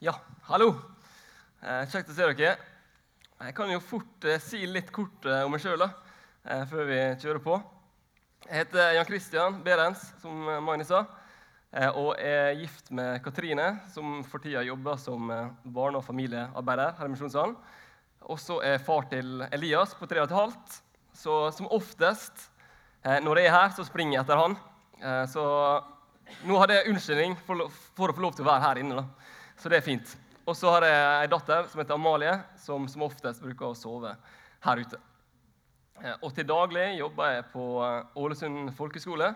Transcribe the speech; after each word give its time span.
Ja, 0.00 0.14
hallo. 0.48 0.70
Eh, 1.60 1.82
kjekt 1.92 2.08
å 2.08 2.14
se 2.16 2.24
dere. 2.24 2.54
Jeg 3.40 3.54
kan 3.56 3.68
jo 3.68 3.82
fort 3.84 4.24
eh, 4.24 4.40
si 4.40 4.62
litt 4.64 4.88
kort 4.96 5.26
eh, 5.28 5.42
om 5.44 5.52
meg 5.52 5.60
sjøl 5.60 5.82
eh, 5.84 6.62
før 6.70 6.86
vi 6.88 7.00
kjører 7.20 7.42
på. 7.44 7.58
Jeg 8.46 8.62
heter 8.62 8.94
Jan 8.96 9.08
Christian 9.08 9.58
Berens, 9.64 10.06
som 10.22 10.38
Magni 10.64 10.86
sa, 10.88 11.02
eh, 11.76 11.92
og 11.92 12.14
er 12.16 12.56
gift 12.62 12.88
med 12.96 13.20
Katrine, 13.26 13.66
som 13.92 14.22
for 14.24 14.40
tida 14.40 14.62
jobber 14.64 14.96
som 15.02 15.28
eh, 15.34 15.50
barne- 15.68 16.00
og 16.00 16.06
familiearbeider 16.06 16.96
her 16.96 17.10
i 17.10 17.12
Misjonssalen. 17.12 17.52
Og 18.24 18.40
så 18.40 18.56
er 18.64 18.80
far 18.80 19.04
til 19.12 19.44
Elias 19.52 19.92
på 20.00 20.08
tre 20.08 20.22
og 20.24 20.30
et 20.30 20.36
halvt. 20.38 20.80
Så 21.12 21.42
som 21.56 21.68
oftest 21.68 22.46
når 23.04 23.40
jeg 23.40 23.48
er 23.48 23.56
her, 23.56 23.70
så 23.76 23.84
springer 23.84 24.18
jeg 24.18 24.24
etter 24.24 24.36
han. 24.36 24.54
Så 25.32 25.42
nå 26.44 26.58
hadde 26.60 26.76
jeg 26.76 26.92
unnskyldning 26.92 27.36
for, 27.46 27.64
for 27.96 28.12
å 28.12 28.16
få 28.16 28.24
lov 28.26 28.34
til 28.36 28.44
å 28.44 28.50
være 28.50 28.64
her 28.66 28.80
inne. 28.82 29.00
da. 29.00 29.30
Så 29.60 29.68
det 29.68 29.80
er 29.80 29.84
fint. 29.84 30.16
Og 30.48 30.56
så 30.56 30.70
har 30.72 30.86
jeg 30.88 31.00
ei 31.20 31.28
datter 31.30 31.66
som 31.68 31.80
heter 31.82 31.94
Amalie, 31.98 32.32
som 32.58 32.86
som 32.88 33.02
oftest 33.06 33.42
bruker 33.44 33.68
å 33.70 33.76
sove 33.76 34.14
her 34.64 34.80
ute. 34.80 34.98
Eh, 36.02 36.16
Og 36.22 36.32
til 36.34 36.46
daglig 36.48 36.96
jobber 36.98 37.34
jeg 37.34 37.44
på 37.52 37.64
eh, 37.84 38.04
Ålesund 38.16 38.72
folkeskole. 38.76 39.34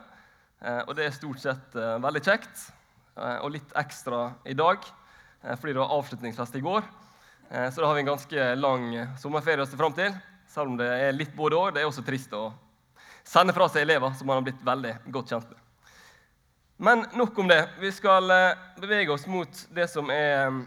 eh, 0.64 0.80
Og 0.88 0.94
det 0.96 1.06
er 1.06 1.10
stort 1.16 1.40
sett 1.44 1.74
veldig 1.76 2.22
kjekt. 2.24 2.70
Og 3.14 3.52
litt 3.54 3.70
ekstra 3.78 4.32
i 4.44 4.54
dag, 4.58 4.82
fordi 5.60 5.70
det 5.72 5.78
var 5.78 5.92
avslutningsfest 5.94 6.56
i 6.58 6.62
går. 6.64 6.82
Så 7.70 7.78
da 7.78 7.86
har 7.86 7.94
vi 7.94 8.00
en 8.02 8.08
ganske 8.08 8.46
lang 8.58 8.88
sommerferie 9.22 9.62
å 9.62 9.68
se 9.70 9.78
fram 9.78 9.94
til. 9.94 10.10
Selv 10.50 10.72
om 10.72 10.76
det 10.80 10.88
er 10.88 11.14
litt 11.14 11.30
både 11.36 11.54
og. 11.54 11.68
Det 11.76 11.84
er 11.84 11.86
også 11.86 12.02
trist 12.02 12.32
å 12.34 12.48
sende 13.22 13.54
fra 13.54 13.68
seg 13.70 13.84
elever 13.86 14.16
som 14.18 14.26
man 14.26 14.40
har 14.40 14.48
blitt 14.48 14.64
veldig 14.66 14.96
godt 15.14 15.30
kjent 15.30 15.46
med. 15.52 15.60
Men 16.76 17.06
nok 17.14 17.38
om 17.38 17.48
det. 17.48 17.68
Vi 17.80 17.92
skal 17.92 18.30
eh, 18.30 18.56
bevege 18.80 19.12
oss 19.14 19.26
mot 19.30 19.66
det 19.74 19.86
som 19.92 20.10
er 20.10 20.48
mm, 20.50 20.64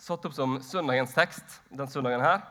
satt 0.00 0.24
opp 0.24 0.34
som 0.36 0.56
søndagens 0.64 1.14
tekst 1.14 1.60
den 1.68 1.88
søndagen 1.88 2.24
her. 2.24 2.44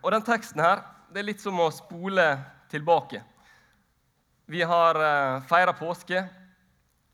Og 0.00 0.08
den 0.14 0.24
teksten 0.24 0.62
her, 0.64 0.80
det 1.12 1.20
er 1.20 1.26
litt 1.28 1.42
som 1.42 1.58
å 1.60 1.66
spole 1.74 2.24
tilbake. 2.72 3.20
Vi 4.48 4.62
har 4.64 4.96
uh, 4.96 5.42
feira 5.50 5.74
påske. 5.76 6.22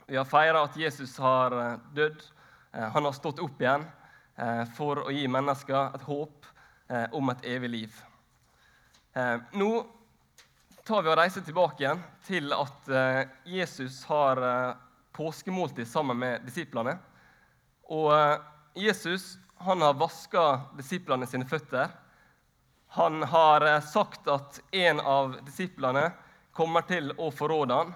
Vi 0.07 0.17
har 0.17 0.25
feira 0.25 0.63
at 0.63 0.77
Jesus 0.79 1.17
har 1.19 1.53
eh, 1.59 1.79
dødd. 1.95 2.21
Eh, 2.73 2.85
han 2.95 3.05
har 3.05 3.13
stått 3.13 3.41
opp 3.43 3.59
igjen 3.61 3.83
eh, 4.39 4.63
for 4.77 5.01
å 5.03 5.11
gi 5.11 5.25
mennesker 5.27 5.97
et 5.99 6.05
håp 6.07 6.47
eh, 6.87 7.09
om 7.11 7.33
et 7.33 7.43
evig 7.51 7.71
liv. 7.73 7.97
Eh, 9.19 9.35
nå 9.59 9.71
tar 10.87 11.03
vi 11.03 11.11
og 11.11 11.17
reiser 11.19 11.43
tilbake 11.43 11.83
igjen 11.83 12.03
til 12.27 12.53
at 12.55 12.89
eh, 12.95 13.23
Jesus 13.51 14.05
har 14.07 14.39
eh, 14.39 14.77
påskemåltid 15.17 15.89
sammen 15.89 16.19
med 16.21 16.45
disiplene. 16.47 16.95
Og 17.91 18.13
eh, 18.15 18.37
Jesus 18.87 19.35
han 19.67 19.83
har 19.83 19.99
vaska 19.99 20.45
disiplene 20.79 21.27
sine 21.27 21.49
føtter. 21.49 21.91
Han 22.95 23.25
har 23.27 23.67
sagt 23.81 24.29
at 24.31 24.61
en 24.71 25.01
av 25.01 25.39
disiplene 25.47 26.11
kommer 26.55 26.85
til 26.87 27.11
å 27.19 27.33
forråde 27.35 27.75
han. 27.75 27.95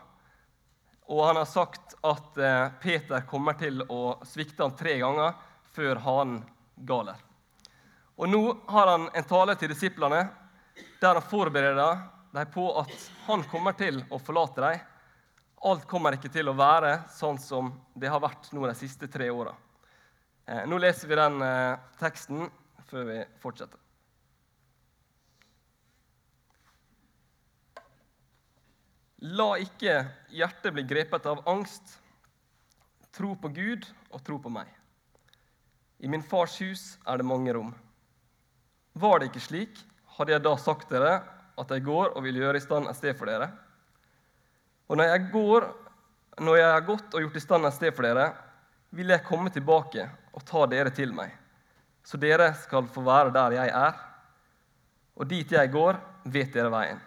Og 1.12 1.20
han 1.28 1.38
har 1.38 1.46
sagt 1.46 1.94
at 2.06 2.38
Peter 2.80 3.22
kommer 3.28 3.58
til 3.60 3.82
å 3.92 4.16
svikte 4.26 4.64
han 4.64 4.76
tre 4.78 4.96
ganger 5.02 5.36
før 5.76 6.00
han 6.06 6.38
galer. 6.88 7.20
Og 8.16 8.32
nå 8.32 8.40
har 8.72 8.94
han 8.94 9.10
en 9.12 9.28
tale 9.28 9.56
til 9.60 9.72
disiplene 9.74 10.24
der 11.02 11.20
han 11.20 11.28
forbereder 11.28 12.00
dem 12.30 12.50
på 12.54 12.66
at 12.78 13.10
han 13.26 13.42
kommer 13.50 13.74
til 13.78 14.02
å 14.10 14.18
forlate 14.22 14.62
dem. 14.62 14.86
Alt 15.66 15.84
kommer 15.88 16.16
ikke 16.16 16.30
til 16.32 16.48
å 16.48 16.56
være 16.56 17.02
sånn 17.12 17.38
som 17.42 17.72
det 17.98 18.08
har 18.08 18.22
vært 18.22 18.48
nå 18.56 18.64
de 18.64 18.74
siste 18.78 19.10
tre 19.12 19.28
åra. 19.30 19.52
Eh, 20.46 20.64
nå 20.70 20.78
leser 20.80 21.10
vi 21.10 21.18
den 21.18 21.42
eh, 21.44 21.76
teksten 22.00 22.46
før 22.88 23.08
vi 23.10 23.18
fortsetter. 23.42 23.78
La 29.20 29.50
ikke 29.60 29.98
hjertet 30.32 30.72
bli 30.72 30.86
grepet 30.88 31.26
av 31.28 31.42
angst. 31.50 31.98
Tro 33.12 33.34
på 33.36 33.50
Gud 33.52 33.84
og 34.08 34.22
tro 34.24 34.38
på 34.40 34.52
meg. 34.54 34.70
I 36.00 36.08
min 36.08 36.24
fars 36.24 36.54
hus 36.62 36.94
er 37.04 37.20
det 37.20 37.28
mange 37.28 37.52
rom. 37.52 37.74
Var 38.96 39.20
det 39.20 39.28
ikke 39.28 39.44
slik, 39.44 39.82
hadde 40.16 40.32
jeg 40.32 40.44
da 40.46 40.54
sagt 40.56 40.88
dere 40.88 41.18
at 41.60 41.74
jeg 41.74 41.84
går 41.86 42.14
og 42.16 42.24
vil 42.24 42.40
gjøre 42.40 42.58
i 42.58 42.64
stand 42.64 42.88
et 42.88 42.98
sted 42.98 43.16
for 43.18 43.30
dere. 43.30 43.50
Og 44.90 44.98
når 44.98 45.12
jeg 45.12 45.26
går, 45.32 45.66
når 46.40 46.56
jeg 46.58 46.70
har 46.72 46.86
gått 46.86 47.14
og 47.14 47.24
gjort 47.24 47.36
i 47.36 47.42
stand 47.44 47.68
et 47.68 47.76
sted 47.76 47.94
for 47.94 48.08
dere, 48.08 48.30
vil 48.96 49.12
jeg 49.12 49.26
komme 49.26 49.52
tilbake 49.54 50.08
og 50.34 50.44
ta 50.46 50.64
dere 50.70 50.90
til 50.94 51.12
meg, 51.14 51.34
så 52.02 52.18
dere 52.18 52.50
skal 52.58 52.88
få 52.90 53.04
være 53.06 53.34
der 53.34 53.54
jeg 53.58 53.74
er. 53.76 53.98
Og 55.20 55.28
dit 55.30 55.52
jeg 55.52 55.70
går, 55.70 55.98
vet 56.24 56.52
dere 56.54 56.72
veien. 56.72 57.00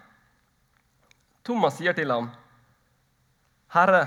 Thomas 1.43 1.75
sier 1.75 1.95
til 1.97 2.11
ham, 2.13 2.29
Herre, 3.73 4.03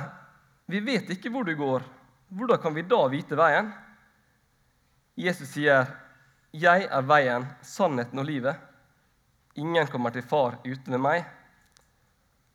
vi 0.71 0.81
vet 0.81 1.11
ikke 1.13 1.31
hvor 1.35 1.45
du 1.45 1.53
går. 1.59 1.85
Hvordan 2.33 2.61
kan 2.63 2.75
vi 2.75 2.87
da 2.87 3.01
vite 3.11 3.37
veien? 3.39 3.69
Jesus 5.17 5.53
sier, 5.53 5.87
Jeg 6.53 6.87
er 6.89 7.03
veien, 7.05 7.45
sannheten 7.61 8.19
og 8.19 8.25
livet. 8.25 8.57
Ingen 9.57 9.89
kommer 9.89 10.13
til 10.13 10.25
far 10.27 10.59
uten 10.65 10.99
meg. 11.01 11.25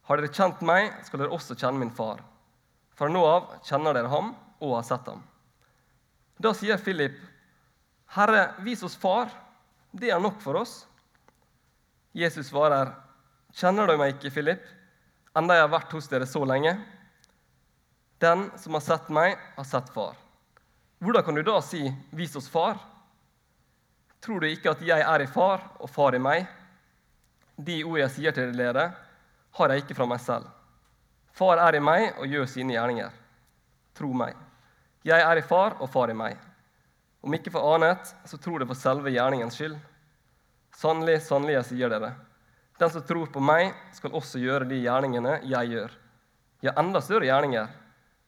Har 0.06 0.20
dere 0.20 0.34
kjent 0.34 0.62
meg, 0.66 0.92
skal 1.06 1.24
dere 1.24 1.34
også 1.34 1.58
kjenne 1.58 1.82
min 1.82 1.94
far. 1.96 2.22
Fra 2.98 3.10
nå 3.10 3.22
av 3.26 3.52
kjenner 3.66 3.98
dere 3.98 4.12
ham 4.12 4.34
og 4.62 4.76
har 4.78 4.86
sett 4.86 5.08
ham. 5.10 5.24
Da 6.42 6.54
sier 6.58 6.82
Philip, 6.82 7.18
Herre, 8.12 8.52
vis 8.66 8.84
oss 8.84 8.98
far. 9.00 9.30
Det 9.92 10.12
er 10.12 10.20
nok 10.22 10.42
for 10.44 10.62
oss. 10.62 10.82
Jesus 12.14 12.50
svarer, 12.52 12.92
Kjenner 13.52 13.88
du 13.88 13.98
meg 14.00 14.14
ikke, 14.16 14.32
Philip, 14.32 14.62
enda 15.36 15.58
jeg 15.58 15.66
har 15.66 15.74
vært 15.74 15.92
hos 15.92 16.08
dere 16.08 16.28
så 16.30 16.46
lenge? 16.48 16.72
Den 18.24 18.46
som 18.62 18.78
har 18.78 18.84
sett 18.86 19.10
meg, 19.12 19.36
har 19.58 19.68
sett 19.68 19.90
far. 19.92 20.16
Hvordan 21.04 21.26
kan 21.26 21.36
du 21.36 21.44
da 21.44 21.58
si, 21.66 21.82
vis 22.16 22.36
oss 22.40 22.48
far? 22.52 22.80
Tror 24.24 24.40
du 24.40 24.48
ikke 24.48 24.72
at 24.72 24.84
jeg 24.86 25.04
er 25.04 25.24
i 25.24 25.28
far, 25.28 25.66
og 25.82 25.92
far 25.92 26.16
i 26.16 26.22
meg? 26.22 26.46
De 27.62 27.82
ord 27.86 28.00
jeg 28.00 28.14
sier 28.16 28.34
til 28.34 28.54
dere, 28.58 28.88
har 29.58 29.72
jeg 29.72 29.84
ikke 29.84 29.98
fra 29.98 30.08
meg 30.10 30.22
selv. 30.24 30.48
Far 31.36 31.60
er 31.62 31.78
i 31.78 31.84
meg 31.84 32.18
og 32.18 32.32
gjør 32.32 32.48
sine 32.50 32.74
gjerninger. 32.74 33.12
Tro 33.98 34.10
meg. 34.18 34.34
Jeg 35.06 35.22
er 35.22 35.38
i 35.38 35.46
far, 35.46 35.78
og 35.82 35.90
far 35.92 36.12
i 36.12 36.18
meg. 36.18 36.40
Om 37.22 37.36
ikke 37.38 37.54
for 37.54 37.76
annet, 37.76 38.14
så 38.26 38.40
tror 38.42 38.62
det 38.62 38.70
for 38.70 38.78
selve 38.78 39.14
gjerningens 39.14 39.58
skyld. 39.60 39.78
Sannelig, 40.78 41.20
sannelig, 41.28 41.60
jeg 41.60 41.68
sier 41.70 41.94
dere. 41.94 42.14
Den 42.82 42.90
som 42.90 43.06
tror 43.06 43.30
på 43.30 43.44
meg, 43.44 43.76
skal 43.94 44.16
også 44.18 44.42
gjøre 44.42 44.70
de 44.72 44.80
gjerningene 44.82 45.38
jeg 45.46 45.74
gjør. 45.76 45.94
Ja, 46.66 46.74
enda 46.82 47.02
større 47.02 47.28
gjerninger, 47.28 47.70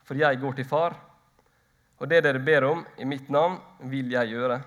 for 0.05 0.19
jeg 0.19 0.41
går 0.41 0.59
til 0.59 0.69
far. 0.69 0.99
Og 2.01 2.09
det 2.11 2.21
dere 2.25 2.41
ber 2.43 2.67
om 2.67 2.85
i 3.01 3.07
mitt 3.07 3.29
navn, 3.33 3.57
vil 3.89 4.13
jeg 4.13 4.33
gjøre. 4.35 4.59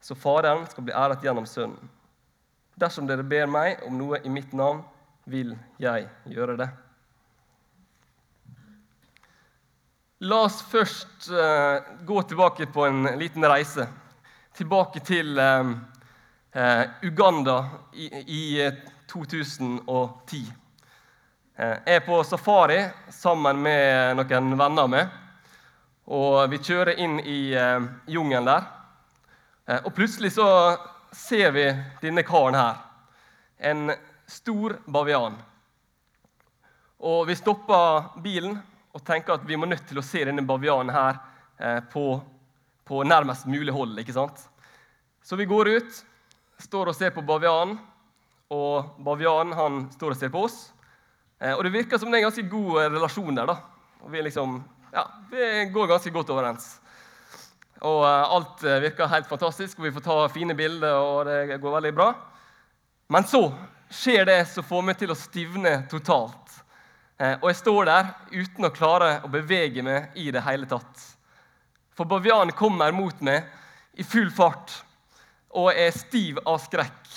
Så 0.00 0.16
Faderen 0.18 0.66
skal 0.70 0.86
bli 0.86 0.96
æret 0.96 1.22
gjennom 1.22 1.46
Sønnen. 1.46 1.90
Dersom 2.80 3.04
dere 3.04 3.24
ber 3.28 3.44
meg 3.50 3.82
om 3.84 3.98
noe 3.98 4.22
i 4.24 4.30
mitt 4.32 4.54
navn, 4.56 4.78
vil 5.28 5.52
jeg 5.82 6.06
gjøre 6.32 6.54
det. 6.56 6.68
La 10.24 10.38
oss 10.46 10.62
først 10.68 11.28
uh, 11.32 11.80
gå 12.08 12.22
tilbake 12.28 12.70
på 12.72 12.86
en 12.88 13.10
liten 13.20 13.44
reise. 13.44 13.84
Tilbake 14.56 15.00
til 15.06 15.38
eh, 15.38 15.68
uh, 16.56 16.82
Uganda 17.06 17.54
i, 17.92 18.08
i 18.26 18.40
eh, 18.64 18.80
2010. 19.12 20.40
Eh, 21.56 21.76
Jeg 21.86 22.00
er 22.00 22.04
på 22.04 22.18
safari 22.24 22.80
sammen 23.12 23.60
med 23.62 24.16
noen 24.18 24.56
venner 24.60 24.88
med. 24.92 25.18
Og 26.10 26.48
vi 26.52 26.58
kjører 26.64 27.00
inn 27.00 27.20
i 27.20 27.54
jungelen 28.10 28.48
der. 28.48 28.64
Og 29.84 29.92
plutselig 29.94 30.32
så 30.34 30.48
ser 31.12 31.52
vi 31.52 31.66
denne 32.02 32.22
karen 32.26 32.58
her. 32.58 32.80
En 33.58 33.92
stor 34.30 34.78
bavian. 34.86 35.36
Og 37.00 37.26
vi 37.28 37.36
stopper 37.36 38.20
bilen 38.22 38.58
og 38.92 39.04
tenker 39.06 39.36
at 39.38 39.46
vi 39.46 39.56
må 39.56 39.68
nødt 39.68 39.86
til 39.88 40.00
å 40.00 40.04
se 40.04 40.24
denne 40.26 40.44
bavianen 40.46 40.92
her 40.94 41.20
eh, 41.58 41.78
på, 41.92 42.04
på 42.84 43.04
nærmest 43.06 43.46
mulig 43.50 43.72
hold. 43.74 43.98
ikke 44.02 44.16
sant? 44.16 44.42
Så 45.22 45.38
vi 45.38 45.48
går 45.48 45.70
ut, 45.76 46.02
står 46.60 46.90
og 46.90 46.96
ser 46.96 47.14
på 47.14 47.24
bavianen, 47.24 47.78
og 48.50 48.96
bavianen 49.06 49.54
han 49.54 49.80
står 49.94 50.14
og 50.14 50.18
ser 50.18 50.32
på 50.34 50.44
oss. 50.48 50.58
Eh, 51.38 51.54
og 51.54 51.64
det 51.64 51.74
virker 51.74 52.00
som 52.00 52.10
det 52.10 52.18
er 52.18 52.24
en 52.24 52.28
ganske 52.28 52.48
god 52.50 52.82
eh, 52.82 52.92
relasjon 52.96 53.38
der. 53.38 53.48
da. 53.48 53.56
Og 54.04 54.12
vi, 54.12 54.22
liksom, 54.26 54.58
ja, 54.92 55.06
vi 55.30 55.50
går 55.72 55.92
ganske 55.94 56.12
godt 56.14 56.32
overens. 56.34 56.72
Og 57.80 58.02
eh, 58.04 58.32
alt 58.36 58.64
eh, 58.64 58.80
virker 58.84 59.08
helt 59.08 59.28
fantastisk, 59.28 59.78
og 59.78 59.86
vi 59.88 59.92
får 59.94 60.04
ta 60.04 60.16
fine 60.32 60.56
bilder, 60.56 60.96
og 61.00 61.28
det 61.28 61.60
går 61.62 61.76
veldig 61.78 61.92
bra. 61.96 62.10
Men 63.10 63.24
så 63.26 63.46
skjer 63.90 64.26
det 64.28 64.40
som 64.52 64.66
får 64.66 64.84
meg 64.86 64.98
til 65.00 65.12
å 65.12 65.18
stivne 65.18 65.72
totalt. 65.90 66.58
Eh, 67.16 67.38
og 67.38 67.48
jeg 67.48 67.60
står 67.62 67.88
der 67.88 68.10
uten 68.34 68.68
å 68.68 68.74
klare 68.74 69.14
å 69.24 69.32
bevege 69.32 69.84
meg 69.86 70.20
i 70.20 70.28
det 70.34 70.44
hele 70.44 70.68
tatt. 70.68 71.06
For 71.96 72.08
bavianen 72.08 72.52
kommer 72.56 72.92
mot 72.96 73.16
meg 73.24 73.48
i 73.96 74.04
full 74.06 74.28
fart 74.32 74.76
og 75.56 75.72
er 75.72 75.90
stiv 75.96 76.38
av 76.46 76.60
skrekk 76.62 77.08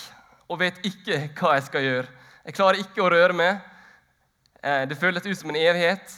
og 0.50 0.60
vet 0.64 0.80
ikke 0.88 1.20
hva 1.38 1.58
jeg 1.58 1.68
skal 1.68 1.86
gjøre. 1.86 2.16
Jeg 2.44 2.56
klarer 2.58 2.82
ikke 2.82 3.04
å 3.04 3.12
røre 3.12 3.36
meg. 3.38 3.60
Det 4.64 4.98
føles 5.00 5.24
ut 5.24 5.38
som 5.38 5.52
en 5.52 5.60
evighet, 5.60 6.12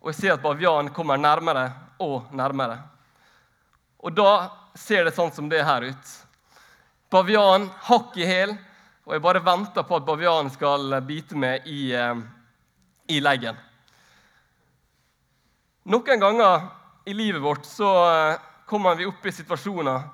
og 0.00 0.10
jeg 0.10 0.18
ser 0.18 0.34
at 0.34 0.42
bavianen 0.44 0.92
kommer 0.92 1.20
nærmere 1.20 1.66
og 2.02 2.28
nærmere. 2.36 2.80
Og 4.00 4.14
da 4.16 4.32
ser 4.78 5.04
det 5.04 5.14
sånn 5.16 5.32
som 5.34 5.48
det 5.50 5.62
her 5.66 5.84
ut. 5.90 6.12
Bavianen 7.10 7.68
hakk 7.88 8.16
i 8.20 8.26
hæl, 8.28 8.54
og 9.06 9.16
jeg 9.16 9.24
bare 9.24 9.42
venter 9.44 9.86
på 9.86 9.98
at 9.98 10.06
bavianen 10.06 10.50
skal 10.54 10.94
bite 11.04 11.36
meg 11.36 11.66
i, 11.68 11.92
eh, 11.92 12.20
i 13.10 13.20
leggen. 13.20 13.58
Noen 15.90 16.20
ganger 16.20 16.68
i 17.08 17.16
livet 17.16 17.42
vårt 17.42 17.66
så 17.66 17.90
eh, 18.08 18.40
kommer 18.66 18.94
vi 18.94 19.08
opp 19.10 19.26
i 19.26 19.34
situasjoner 19.34 20.04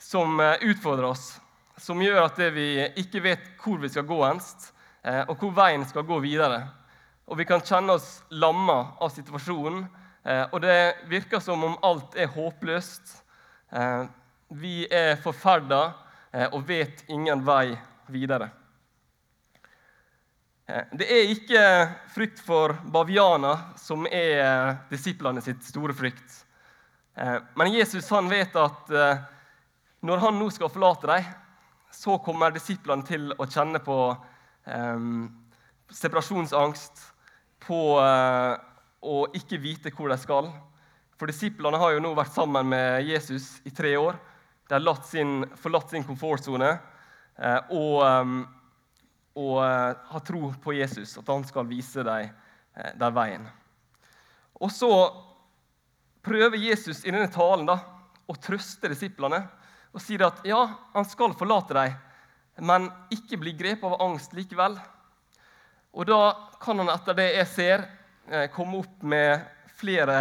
som 0.00 0.40
utfordrer 0.40 1.10
oss 1.10 1.34
som 1.80 2.00
gjør 2.00 2.22
at 2.24 2.40
vi 2.54 2.70
ikke 3.02 3.22
vet 3.24 3.46
hvor 3.60 3.78
vi 3.80 3.90
skal 3.92 4.06
gå 4.08 4.18
henst, 4.24 4.72
eh, 5.04 5.22
og 5.28 5.36
hvor 5.40 5.52
veien 5.56 5.84
skal 5.88 6.06
gå 6.08 6.18
videre. 6.24 6.62
Og 7.26 7.38
vi 7.40 7.46
kan 7.48 7.64
kjenne 7.64 7.96
oss 7.98 8.22
lamma 8.30 8.96
av 9.02 9.12
situasjonen, 9.12 9.84
eh, 9.84 10.05
og 10.26 10.60
det 10.64 10.78
virker 11.10 11.42
som 11.42 11.62
om 11.62 11.76
alt 11.86 12.16
er 12.18 12.30
håpløst. 12.32 13.12
Eh, 13.70 14.04
vi 14.58 14.86
er 14.90 15.16
forferda 15.22 15.82
og 16.52 16.64
vet 16.68 17.04
ingen 17.08 17.40
vei 17.46 17.70
videre. 18.12 18.50
Det 20.66 21.06
er 21.06 21.30
ikke 21.32 21.62
frykt 22.12 22.42
for 22.44 22.74
bavianer 22.92 23.62
som 23.80 24.04
er 24.10 24.76
disiplene 24.90 25.40
sitt 25.40 25.62
store 25.64 25.94
frykt. 25.96 26.34
Men 27.16 27.72
Jesus 27.72 28.10
han 28.12 28.28
vet 28.28 28.58
at 28.60 28.92
når 30.06 30.22
han 30.22 30.38
nå 30.38 30.50
skal 30.52 30.70
forlate 30.70 31.08
dem, 31.08 31.30
så 31.90 32.18
kommer 32.22 32.52
disiplene 32.54 33.06
til 33.06 33.30
å 33.40 33.46
kjenne 33.48 33.80
på 33.82 33.98
eh, 34.68 35.06
separasjonsangst, 35.96 37.04
på 37.66 37.80
å 39.06 39.26
ikke 39.36 39.60
vite 39.62 39.92
hvor 39.94 40.10
de 40.10 40.18
skal. 40.20 40.50
For 41.16 41.30
disiplene 41.30 41.78
har 41.80 41.94
jo 41.94 42.02
nå 42.04 42.12
vært 42.16 42.34
sammen 42.34 42.68
med 42.72 43.06
Jesus 43.06 43.56
i 43.64 43.72
tre 43.74 43.94
år. 43.96 44.18
De 44.68 44.76
har 44.76 45.02
sin, 45.06 45.44
forlatt 45.56 45.92
sin 45.94 46.04
komfortsone 46.04 46.72
eh, 46.74 47.60
og, 47.70 48.00
ehm, 48.04 48.40
og 49.38 49.60
eh, 49.62 49.92
har 50.10 50.24
tro 50.26 50.50
på 50.62 50.74
Jesus, 50.76 51.14
at 51.20 51.30
han 51.30 51.46
skal 51.46 51.68
vise 51.70 52.04
dem 52.04 52.26
eh, 52.26 52.90
der 52.98 53.14
veien. 53.14 53.46
Og 54.60 54.72
så 54.74 54.90
prøver 56.26 56.58
Jesus 56.58 57.04
i 57.04 57.12
denne 57.12 57.30
talen 57.32 57.68
da, 57.68 57.78
å 58.26 58.34
trøste 58.42 58.90
disiplene 58.90 59.44
og 59.94 60.02
sier 60.02 60.26
at 60.26 60.42
ja, 60.44 60.60
han 60.92 61.06
skal 61.08 61.36
forlate 61.38 61.76
dem, 61.76 61.94
men 62.66 62.88
ikke 63.14 63.38
bli 63.40 63.54
grepet 63.56 63.86
av 63.86 64.02
angst 64.02 64.34
likevel. 64.36 64.74
Og 65.96 66.08
da 66.08 66.20
kan 66.60 66.82
han 66.82 66.90
etter 66.92 67.16
det 67.16 67.30
jeg 67.38 67.48
ser, 67.54 67.86
komme 68.54 68.80
opp 68.82 69.04
med 69.06 69.44
flere 69.78 70.16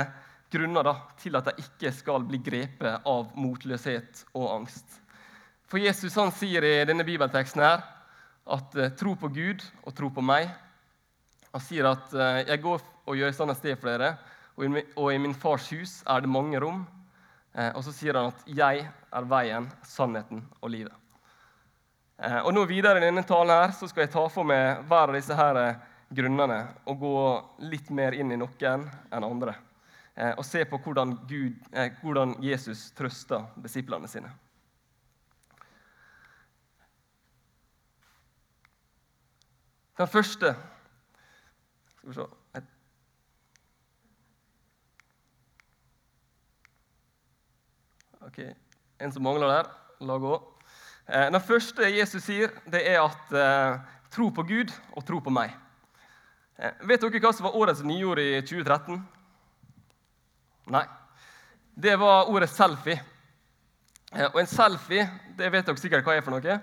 grunner 0.52 0.86
da, 0.86 0.94
til 1.20 1.36
at 1.38 1.50
de 1.50 1.64
ikke 1.64 1.92
skal 1.96 2.26
bli 2.28 2.40
grepet 2.44 3.08
av 3.08 3.32
motløshet 3.38 4.26
og 4.34 4.48
angst. 4.60 5.02
For 5.70 5.82
Jesus 5.82 6.16
han 6.20 6.34
sier 6.36 6.64
i 6.64 6.76
denne 6.88 7.06
bibelteksten 7.08 7.64
her 7.66 7.84
at 8.56 8.76
eh, 8.78 8.94
tro 8.98 9.16
på 9.18 9.32
Gud 9.34 9.64
og 9.84 9.96
tro 9.98 10.12
på 10.14 10.24
meg. 10.24 10.52
Han 11.52 11.64
sier 11.64 11.90
at 11.90 12.14
eh, 12.14 12.44
jeg 12.52 12.62
går 12.64 12.84
og 13.06 13.18
gjør 13.18 13.34
sånn 13.36 13.54
et 13.54 13.62
sted 13.62 13.80
for 13.80 13.92
dere, 13.92 14.16
og 14.56 15.10
i 15.12 15.20
min 15.20 15.36
fars 15.36 15.68
hus 15.74 15.98
er 16.08 16.24
det 16.24 16.32
mange 16.32 16.62
rom. 16.62 16.86
Eh, 17.56 17.72
og 17.74 17.84
så 17.88 17.94
sier 17.96 18.16
han 18.16 18.32
at 18.32 18.46
'jeg 18.46 18.86
er 18.86 19.28
veien, 19.32 19.72
sannheten 19.84 20.46
og 20.62 20.70
livet'. 20.70 20.96
Eh, 22.20 22.40
og 22.46 22.54
nå 22.54 22.64
Videre 22.66 23.02
i 23.02 23.08
denne 23.08 23.24
talen 23.24 23.52
her, 23.52 23.72
så 23.72 23.90
skal 23.90 24.06
jeg 24.06 24.14
ta 24.14 24.28
for 24.28 24.44
meg 24.48 24.86
hver 24.88 25.10
av 25.10 25.16
disse 25.18 25.36
her 25.36 25.56
eh, 25.60 25.76
grunnene 26.14 26.60
og 26.86 27.00
gå 27.02 27.18
litt 27.72 27.90
mer 27.90 28.14
inn 28.14 28.32
i 28.32 28.38
noen 28.40 28.86
enn 29.10 29.26
andre. 29.26 29.56
Og 30.38 30.46
se 30.48 30.62
på 30.70 30.78
hvordan, 30.80 31.18
Gud, 31.28 31.58
hvordan 32.02 32.38
Jesus 32.44 32.88
trøster 32.96 33.50
disiplene 33.64 34.08
sine. 34.08 34.30
Den 39.98 40.08
første 40.08 40.56
Skal 41.98 42.10
vi 42.10 42.14
se 42.14 42.26
Ok, 48.26 48.40
En 49.00 49.12
som 49.12 49.24
mangler 49.24 49.48
der, 49.48 49.68
la 50.02 50.16
gå. 50.18 50.36
Eh, 51.08 51.28
den 51.30 51.42
første 51.42 51.86
Jesus 51.94 52.24
sier, 52.26 52.50
det 52.72 52.82
er 52.90 53.04
at 53.04 53.34
eh, 53.38 53.84
tro 54.10 54.32
på 54.34 54.44
Gud 54.50 54.72
og 54.98 55.06
tro 55.06 55.20
på 55.22 55.30
meg. 55.30 55.54
Eh, 56.58 56.72
vet 56.88 57.02
dere 57.02 57.20
hva 57.20 57.34
som 57.36 57.50
var 57.50 57.58
årets 57.60 57.84
nyord 57.84 58.20
i 58.20 58.40
2013? 58.40 59.02
Nei. 60.72 60.86
Det 61.76 61.96
var 62.00 62.30
ordet 62.32 62.48
selfie. 62.50 63.02
Eh, 64.14 64.30
og 64.30 64.40
en 64.40 64.48
selfie 64.48 65.04
det 65.36 65.50
vet 65.52 65.68
dere 65.68 65.82
sikkert 65.82 66.08
hva 66.08 66.16
er 66.16 66.24
for 66.24 66.32
noe. 66.38 66.60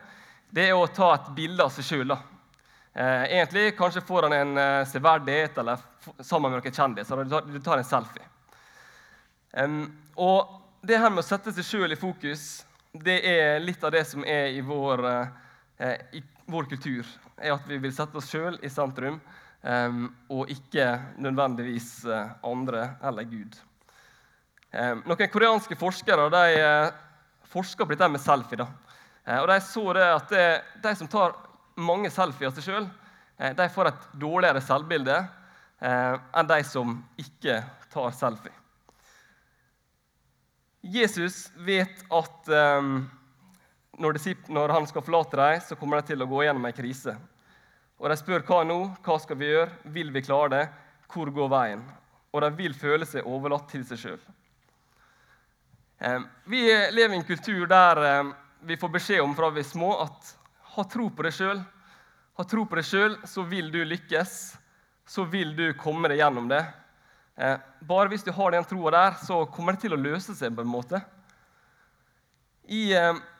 Det 0.52 0.64
er 0.64 0.76
å 0.76 0.88
ta 0.88 1.10
et 1.14 1.28
bilde 1.36 1.64
av 1.64 1.74
seg 1.74 1.84
sjøl. 1.84 2.14
Eh, 2.16 3.24
egentlig 3.36 3.74
kanskje 3.76 4.04
foran 4.08 4.32
en 4.36 4.86
severdighet 4.88 5.60
eller 5.60 5.84
sammen 6.24 6.52
med 6.52 6.62
noen 6.62 6.78
kjendiser. 6.78 7.24
Du 7.52 7.60
tar 7.60 7.80
en 7.80 7.88
selfie. 7.88 8.28
Og 10.16 10.58
det 10.80 10.96
her 10.96 11.12
med 11.12 11.20
å 11.20 11.26
sette 11.26 11.52
seg 11.52 11.68
sjøl 11.68 11.92
i 11.92 12.00
fokus, 12.00 12.64
det 12.92 13.18
er 13.28 13.60
litt 13.60 13.84
av 13.84 13.92
det 13.92 14.06
som 14.08 14.24
er 14.24 14.56
i 14.56 14.64
vår, 14.64 15.04
i 16.16 16.22
vår 16.48 16.68
kultur. 16.72 17.04
er 17.36 17.52
At 17.52 17.68
vi 17.68 17.78
vil 17.80 17.92
sette 17.92 18.16
oss 18.16 18.28
sjøl 18.32 18.58
i 18.64 18.72
sentrum, 18.72 19.20
og 19.62 20.50
ikke 20.50 20.86
nødvendigvis 21.22 22.04
eh, 22.04 22.30
andre 22.42 22.96
eller 23.02 23.26
Gud. 23.30 23.58
Noen 25.06 25.28
koreanske 25.30 25.76
forskere 25.78 26.30
de, 26.32 26.56
eh, 26.58 26.88
forsker 27.52 27.86
på 27.86 27.94
dette 27.94 28.08
med 28.10 28.20
selfie. 28.20 28.58
Da. 28.58 28.66
Eh, 29.26 29.38
og 29.38 29.48
De 29.48 29.60
så 29.60 29.92
det 29.94 30.08
at 30.08 30.34
de 30.82 30.94
som 30.96 31.08
tar 31.08 31.36
mange 31.76 32.10
selfier 32.10 32.50
av 32.50 32.56
seg 32.56 32.66
sjøl, 32.66 32.90
de 33.38 33.68
får 33.74 33.88
et 33.88 34.02
dårligere 34.20 34.60
selvbilde 34.62 35.14
enn 35.82 36.46
de 36.46 36.58
som 36.62 36.92
ikke 37.18 37.56
tar 37.90 38.12
selfie. 38.14 38.52
Jesus 40.82 41.48
vet 41.56 42.04
at 42.12 42.50
når, 43.98 44.74
han 44.76 44.86
skal 44.86 45.02
forlate 45.02 45.40
dem, 45.40 45.64
så 45.64 45.78
kommer 45.80 45.98
de 45.98 46.12
til 46.12 46.22
å 46.22 46.28
gå 46.28 46.44
gjennom 46.44 46.68
en 46.68 46.76
krise. 46.76 47.16
Og 48.02 48.10
De 48.10 48.18
spør 48.18 48.42
hva 48.42 48.64
nå, 48.66 48.78
hva 49.06 49.16
skal 49.22 49.38
vi 49.38 49.46
gjøre, 49.52 49.70
vil 49.94 50.08
vi 50.10 50.24
klare 50.26 50.50
det, 50.50 50.62
hvor 51.12 51.30
går 51.30 51.50
veien? 51.52 51.82
Og 52.34 52.42
de 52.42 52.48
vil 52.58 52.74
føle 52.74 53.06
seg 53.06 53.28
overlatt 53.30 53.68
til 53.70 53.84
seg 53.86 54.00
sjøl. 54.00 54.22
Um, 56.02 56.24
vi 56.50 56.64
lever 56.66 57.14
i 57.14 57.20
en 57.20 57.28
kultur 57.28 57.68
der 57.70 58.00
um, 58.24 58.32
vi 58.66 58.74
får 58.80 58.90
beskjed 58.96 59.22
om 59.22 59.36
fra 59.38 59.52
vi 59.54 59.62
er 59.62 59.68
små 59.68 59.92
at 60.02 60.32
ha 60.74 60.84
tro 60.90 61.06
på 61.14 61.26
deg 61.28 61.36
sjøl. 61.36 61.62
Ha 62.38 62.46
tro 62.48 62.64
på 62.66 62.78
deg 62.80 62.88
sjøl, 62.88 63.16
så 63.28 63.44
vil 63.46 63.70
du 63.70 63.82
lykkes. 63.86 64.36
Så 65.06 65.26
vil 65.30 65.54
du 65.54 65.68
komme 65.78 66.10
deg 66.10 66.22
gjennom 66.22 66.48
det. 66.50 66.62
Eh, 67.36 67.58
bare 67.86 68.10
hvis 68.12 68.24
du 68.24 68.30
har 68.32 68.54
den 68.54 68.66
troa 68.66 68.92
der, 68.94 69.18
så 69.20 69.42
kommer 69.52 69.76
det 69.76 69.84
til 69.84 69.94
å 69.94 70.00
løse 70.00 70.34
seg. 70.38 70.54
på 70.56 70.64
en 70.64 70.70
måte. 70.70 71.02
I 72.66 72.94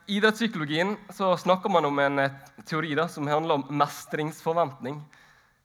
eh, 0.07 0.15
idrettspsykologien 0.15 0.97
snakker 1.37 1.69
man 1.69 1.85
om 1.85 1.99
en 1.99 2.19
eh, 2.19 2.31
teori 2.65 2.95
da, 2.95 3.07
som 3.07 3.27
handler 3.27 3.55
om 3.55 3.65
mestringsforventning. 3.69 5.01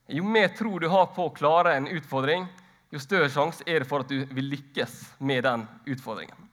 Jo 0.09 0.25
mer 0.25 0.49
tro 0.49 0.79
du 0.79 0.89
har 0.89 1.07
på 1.07 1.27
å 1.27 1.35
klare 1.35 1.77
en 1.77 1.89
utfordring, 1.89 2.47
jo 2.91 2.99
større 2.99 3.29
sjanse 3.29 3.65
er 3.67 3.83
det 3.83 3.89
for 3.89 4.01
at 4.01 4.09
du 4.09 4.25
vil 4.33 4.49
lykkes 4.49 4.95
med 5.19 5.45
den 5.45 5.67
utfordringen. 5.87 6.49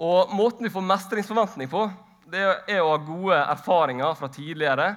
Og 0.00 0.32
Måten 0.34 0.64
du 0.64 0.72
får 0.72 0.86
mestringsforventning 0.88 1.68
på, 1.70 1.84
det 2.32 2.40
er 2.42 2.80
å 2.80 2.94
ha 2.94 3.02
gode 3.04 3.36
erfaringer 3.36 4.16
fra 4.18 4.30
tidligere, 4.32 4.94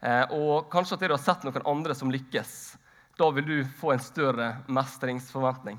eh, 0.00 0.32
og 0.32 0.70
kanskje 0.72 0.96
at 0.96 1.04
du 1.04 1.12
har 1.12 1.22
sett 1.22 1.44
noen 1.44 1.68
andre 1.68 1.94
som 1.94 2.10
lykkes. 2.10 2.56
Da 3.20 3.28
vil 3.36 3.46
du 3.46 3.58
få 3.78 3.92
en 3.92 4.02
større 4.02 4.54
mestringsforventning. 4.66 5.76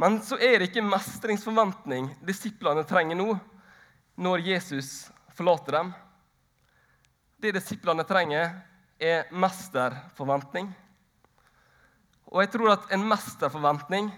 Men 0.00 0.18
så 0.24 0.38
er 0.40 0.58
det 0.58 0.70
ikke 0.70 0.82
mestringsforventning 0.82 2.10
disiplene 2.26 2.82
trenger 2.88 3.18
nå, 3.20 3.34
når 4.20 4.42
Jesus 4.44 5.08
forlater 5.32 5.78
dem. 5.78 5.92
Det 7.40 7.54
disiplene 7.56 8.04
trenger, 8.04 8.52
er 9.00 9.30
mesterforventning. 9.32 10.66
Og 12.28 12.42
jeg 12.42 12.50
tror 12.52 12.74
at 12.74 12.90
en 12.92 13.06
mesterforventning 13.08 14.10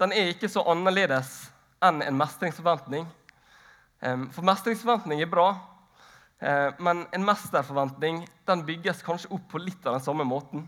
den 0.00 0.14
er 0.16 0.32
ikke 0.32 0.48
så 0.48 0.64
annerledes 0.72 1.28
enn 1.84 2.00
en 2.02 2.16
mestringsforventning. 2.16 3.04
For 4.32 4.48
mestringsforventning 4.48 5.20
er 5.22 5.30
bra, 5.30 5.50
eh, 6.40 6.72
men 6.80 7.04
en 7.12 7.28
mesterforventning 7.28 8.24
den 8.48 8.64
bygges 8.64 9.04
kanskje 9.04 9.30
opp 9.36 9.46
på 9.52 9.60
litt 9.60 9.84
av 9.86 9.98
den 9.98 10.06
samme 10.08 10.24
måten. 10.24 10.64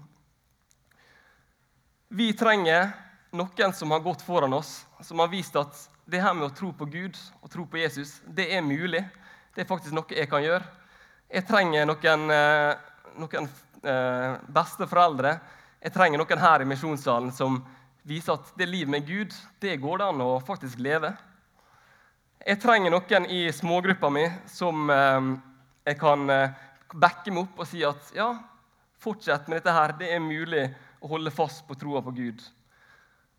Vi 2.08 2.28
trenger 2.36 2.92
noen 3.32 3.72
som 3.74 3.90
har 3.90 4.04
gått 4.04 4.22
foran 4.22 4.52
oss, 4.52 4.84
som 5.00 5.18
har 5.24 5.32
vist 5.32 5.56
at 5.56 5.88
det 6.06 6.22
her 6.22 6.34
med 6.38 6.46
å 6.46 6.54
tro 6.54 6.70
på 6.76 6.86
Gud 6.86 7.16
og 7.42 7.50
tro 7.50 7.64
på 7.66 7.80
Jesus, 7.80 8.20
det 8.26 8.46
er 8.54 8.62
mulig. 8.62 9.02
Det 9.54 9.64
er 9.64 9.68
faktisk 9.68 9.94
noe 9.96 10.14
jeg 10.14 10.28
kan 10.30 10.44
gjøre. 10.44 10.62
Jeg 11.26 11.46
trenger 11.48 11.88
noen, 11.88 12.26
eh, 12.30 12.74
noen 13.18 13.48
eh, 13.82 14.36
besteforeldre. 14.54 15.32
Jeg 15.82 15.94
trenger 15.94 16.22
noen 16.22 16.42
her 16.42 16.62
i 16.62 16.68
misjonssalen 16.70 17.32
som 17.34 17.58
viser 18.06 18.36
at 18.36 18.52
det 18.58 18.68
livet 18.70 18.92
med 18.94 19.06
Gud, 19.08 19.34
det 19.58 19.80
går 19.82 19.98
det 19.98 20.06
an 20.06 20.22
å 20.22 20.36
faktisk 20.46 20.78
leve. 20.78 21.10
Jeg 22.46 22.60
trenger 22.62 22.94
noen 22.94 23.26
i 23.26 23.48
smågruppa 23.50 24.10
mi 24.14 24.28
som 24.46 24.86
eh, 24.94 25.32
jeg 25.90 25.98
kan 25.98 26.30
backe 26.94 27.34
meg 27.34 27.48
opp 27.48 27.64
og 27.64 27.70
si 27.70 27.82
at 27.86 28.14
ja, 28.14 28.30
fortsett 29.02 29.50
med 29.50 29.58
dette 29.58 29.74
her. 29.74 29.96
Det 29.98 30.12
er 30.14 30.22
mulig 30.22 30.68
å 31.02 31.10
holde 31.10 31.34
fast 31.34 31.66
på 31.66 31.74
troa 31.78 32.02
på 32.02 32.14
Gud. 32.14 32.46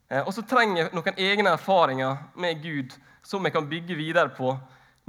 Eh, 0.09 0.23
og 0.23 0.33
så 0.33 0.43
trenger 0.47 0.85
jeg 0.85 0.95
noen 0.95 1.19
egne 1.19 1.53
erfaringer 1.57 2.23
med 2.39 2.63
Gud 2.63 2.95
som 3.27 3.43
jeg 3.43 3.55
kan 3.55 3.67
bygge 3.67 3.97
videre 3.99 4.31
på 4.35 4.53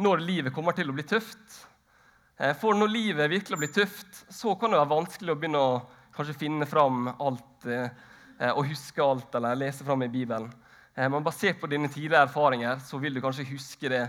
når 0.02 0.23
livet 0.23 0.55
kommer 0.55 0.75
til 0.75 0.90
å 0.90 0.97
bli 0.97 1.07
tøft. 1.07 1.61
Eh, 2.38 2.55
for 2.59 2.75
når 2.75 2.90
livet 2.90 3.31
virkelig 3.31 3.61
blir 3.61 3.75
tøft, 3.75 4.25
så 4.31 4.57
kan 4.59 4.75
det 4.75 4.81
være 4.81 4.95
vanskelig 4.95 5.35
å 5.35 5.38
begynne 5.38 5.62
å 5.62 5.81
kanskje 6.17 6.38
finne 6.40 6.67
fram 6.67 7.12
alt 7.14 7.69
eh, 7.71 7.90
og 8.55 8.67
huske 8.71 9.02
alt 9.02 9.35
eller 9.35 9.59
lese 9.59 9.87
fram 9.87 10.02
i 10.07 10.11
Bibelen. 10.11 10.50
Men 10.99 11.23
basert 11.23 11.61
på 11.61 11.69
dine 11.71 11.87
tidligere 11.87 12.25
erfaringer 12.26 12.78
så 12.83 12.99
vil 12.99 13.14
du 13.14 13.21
kanskje 13.23 13.45
huske 13.47 13.90
det 13.90 14.00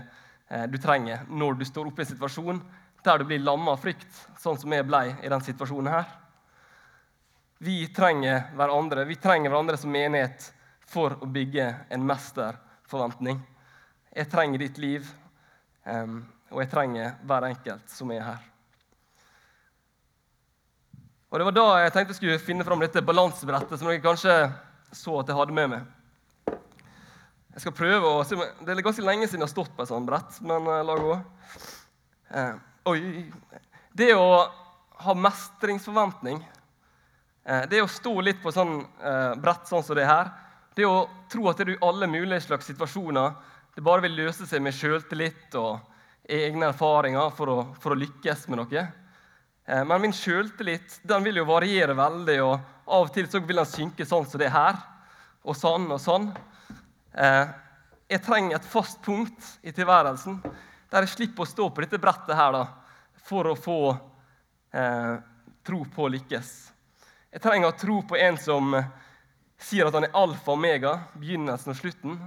du 0.70 0.76
trenger 0.82 1.20
når 1.30 1.58
du 1.58 1.64
står 1.66 1.86
oppe 1.86 2.02
i 2.02 2.04
en 2.04 2.08
situasjon 2.08 2.58
der 3.06 3.18
du 3.18 3.24
blir 3.28 3.42
lamma 3.42 3.76
av 3.76 3.82
frykt, 3.82 4.08
sånn 4.38 4.58
som 4.58 4.74
jeg 4.74 4.86
ble 4.88 5.04
i 5.12 5.28
denne 5.28 5.46
situasjonen 5.46 5.90
her. 5.94 6.08
Vi 7.62 7.76
trenger 7.94 8.48
hverandre. 8.58 9.06
Vi 9.06 9.18
trenger 9.22 9.50
hverandre 9.50 9.78
som 9.78 9.94
menighet 9.94 10.50
for 10.90 11.14
å 11.22 11.28
bygge 11.30 11.68
en 11.94 12.04
mesterforventning. 12.06 13.38
Jeg 14.10 14.30
trenger 14.30 14.64
ditt 14.64 14.78
liv, 14.82 15.06
og 15.86 16.58
jeg 16.58 16.70
trenger 16.72 17.14
hver 17.22 17.46
enkelt 17.46 17.92
som 17.94 18.10
er 18.10 18.24
her. 18.26 18.40
Og 21.30 21.38
Det 21.38 21.46
var 21.46 21.54
da 21.54 21.66
jeg 21.84 21.92
tenkte 21.94 22.10
jeg 22.10 22.18
skulle 22.18 22.42
finne 22.42 22.66
fram 22.66 22.80
dette 22.82 23.04
balansebrettet 23.06 23.78
som 23.78 23.86
dere 23.86 24.02
kanskje 24.02 24.34
så 24.98 25.20
at 25.20 25.28
jeg 25.30 25.38
hadde 25.38 25.54
med 25.54 25.68
meg. 25.70 25.84
Jeg 27.54 27.62
skal 27.64 27.74
prøve 27.74 28.10
å, 28.10 28.24
se, 28.26 28.34
Det 28.34 28.72
er 28.72 28.82
ganske 28.82 29.04
lenge 29.04 29.28
siden 29.28 29.44
jeg 29.44 29.46
har 29.46 29.52
stått 29.52 29.70
på 29.76 29.84
et 29.84 29.90
sånt 29.90 30.08
brett, 30.08 30.40
men 30.42 30.66
eh, 30.66 30.82
la 30.86 30.96
gå. 30.98 31.14
Eh, 32.34 32.58
oi. 32.90 33.00
Det 33.94 34.10
å 34.14 34.26
ha 35.04 35.14
mestringsforventning, 35.14 36.42
eh, 37.46 37.64
det 37.70 37.82
å 37.82 37.90
stå 37.90 38.12
litt 38.26 38.42
på 38.42 38.50
sånn 38.54 38.80
eh, 38.82 39.34
brett 39.38 39.70
sånn 39.70 39.86
som 39.86 39.98
det 39.98 40.10
her, 40.10 40.30
det 40.76 40.86
å 40.86 41.08
tro 41.30 41.48
at 41.50 41.58
det 41.58 41.66
er 41.66 41.72
i 41.74 41.82
alle 41.84 42.08
mulige 42.10 42.44
slags 42.44 42.68
situasjoner 42.70 43.32
det 43.74 43.84
bare 43.86 44.04
vil 44.04 44.18
løse 44.18 44.46
seg 44.48 44.62
med 44.62 44.74
sjøltillit 44.74 45.54
og 45.58 45.78
egne 46.30 46.70
erfaringer 46.70 47.30
for 47.34 47.52
å, 47.52 47.58
for 47.80 47.94
å, 47.94 47.98
lykkes 47.98 48.46
med 48.50 48.60
noe. 48.60 48.82
Eh, 49.66 49.82
men 49.86 50.02
min 50.02 50.14
sjøltillit 50.14 51.00
vil 51.24 51.40
jo 51.40 51.46
variere 51.48 51.94
veldig, 51.98 52.38
og 52.44 52.54
av 52.90 53.06
og 53.06 53.12
til 53.14 53.28
så 53.30 53.40
vil 53.42 53.62
den 53.62 53.70
synke 53.70 54.06
sånn 54.06 54.26
som 54.28 54.42
det 54.42 54.50
er 54.50 54.56
her. 54.56 54.80
Og 55.46 55.56
sånn 55.56 55.86
og 55.90 56.00
sånn. 56.02 56.28
Eh, 57.14 57.46
jeg 58.10 58.24
trenger 58.26 58.58
et 58.58 58.68
fast 58.68 59.00
punkt 59.06 59.52
i 59.62 59.72
tilværelsen 59.72 60.40
der 60.90 61.06
jeg 61.06 61.12
slipper 61.12 61.46
å 61.46 61.48
stå 61.48 61.68
på 61.70 61.84
dette 61.84 62.00
brettet 62.02 62.34
her 62.34 62.50
da, 62.50 62.64
for 63.22 63.46
å 63.46 63.58
få 63.58 63.78
eh, 64.74 65.14
tro 65.62 65.84
på 65.94 66.06
å 66.06 66.10
lykkes. 66.10 66.50
Jeg 67.30 67.42
trenger 67.44 67.70
å 67.70 67.78
tro 67.78 68.00
på 68.10 68.18
en 68.18 68.38
som 68.42 68.74
sier 69.60 69.88
at 69.88 69.96
han 69.96 70.06
er 70.08 70.16
alfa 70.16 70.52
og 70.52 70.58
omega, 70.58 70.94
begynnelsen 71.20 71.74
og 71.74 71.78
slutten. 71.78 72.18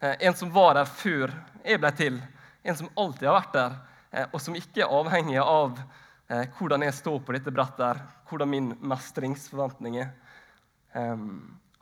Eh, 0.00 0.16
en 0.28 0.36
som 0.36 0.52
var 0.54 0.76
der 0.78 0.88
før 0.88 1.32
jeg 1.64 1.80
ble 1.82 1.90
til. 1.98 2.18
En 2.62 2.78
som 2.78 2.90
alltid 2.96 3.28
har 3.28 3.38
vært 3.40 3.56
der, 3.56 3.76
eh, 4.12 4.26
og 4.32 4.40
som 4.42 4.56
ikke 4.58 4.84
er 4.84 4.94
avhengig 5.00 5.38
av 5.42 5.78
eh, 6.28 6.46
hvordan 6.58 6.86
jeg 6.86 6.96
står 7.00 7.20
på 7.24 7.34
dette 7.34 7.54
brettet, 7.54 8.02
hvordan 8.30 8.52
min 8.52 8.72
mestringsforventning 8.80 10.02
er. 10.04 10.10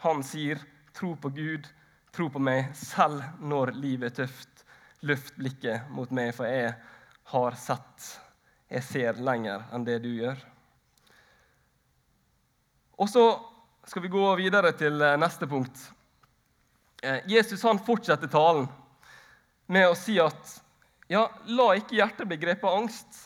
Han 0.03 0.23
sier, 0.27 0.59
'Tro 0.93 1.15
på 1.15 1.31
Gud, 1.31 1.67
tro 2.13 2.29
på 2.29 2.41
meg, 2.43 2.75
selv 2.75 3.23
når 3.41 3.73
livet 3.75 4.11
er 4.11 4.25
tøft.' 4.25 4.65
Løft 5.03 5.37
blikket 5.37 5.91
mot 5.93 6.11
meg, 6.11 6.35
for 6.35 6.49
jeg 6.49 6.73
har 7.31 7.55
sett. 7.55 8.07
Jeg 8.69 8.83
ser 8.83 9.19
lenger 9.23 9.63
enn 9.73 9.85
det 9.85 10.01
du 10.03 10.09
gjør. 10.09 10.41
Og 12.99 13.09
så 13.13 13.25
skal 13.87 14.03
vi 14.03 14.09
gå 14.09 14.35
videre 14.35 14.73
til 14.75 14.99
eh, 15.03 15.19
neste 15.19 15.47
punkt. 15.47 15.79
Eh, 17.03 17.21
Jesus 17.31 17.63
han 17.63 17.79
fortsetter 17.79 18.31
talen 18.31 18.67
med 19.71 19.87
å 19.87 19.99
si 19.99 20.17
at 20.23 20.57
ja, 21.07 21.29
la 21.47 21.69
ikke 21.79 21.95
hjertet 22.01 22.27
bli 22.27 22.39
grepet 22.43 22.67
av 22.67 22.81
angst, 22.81 23.21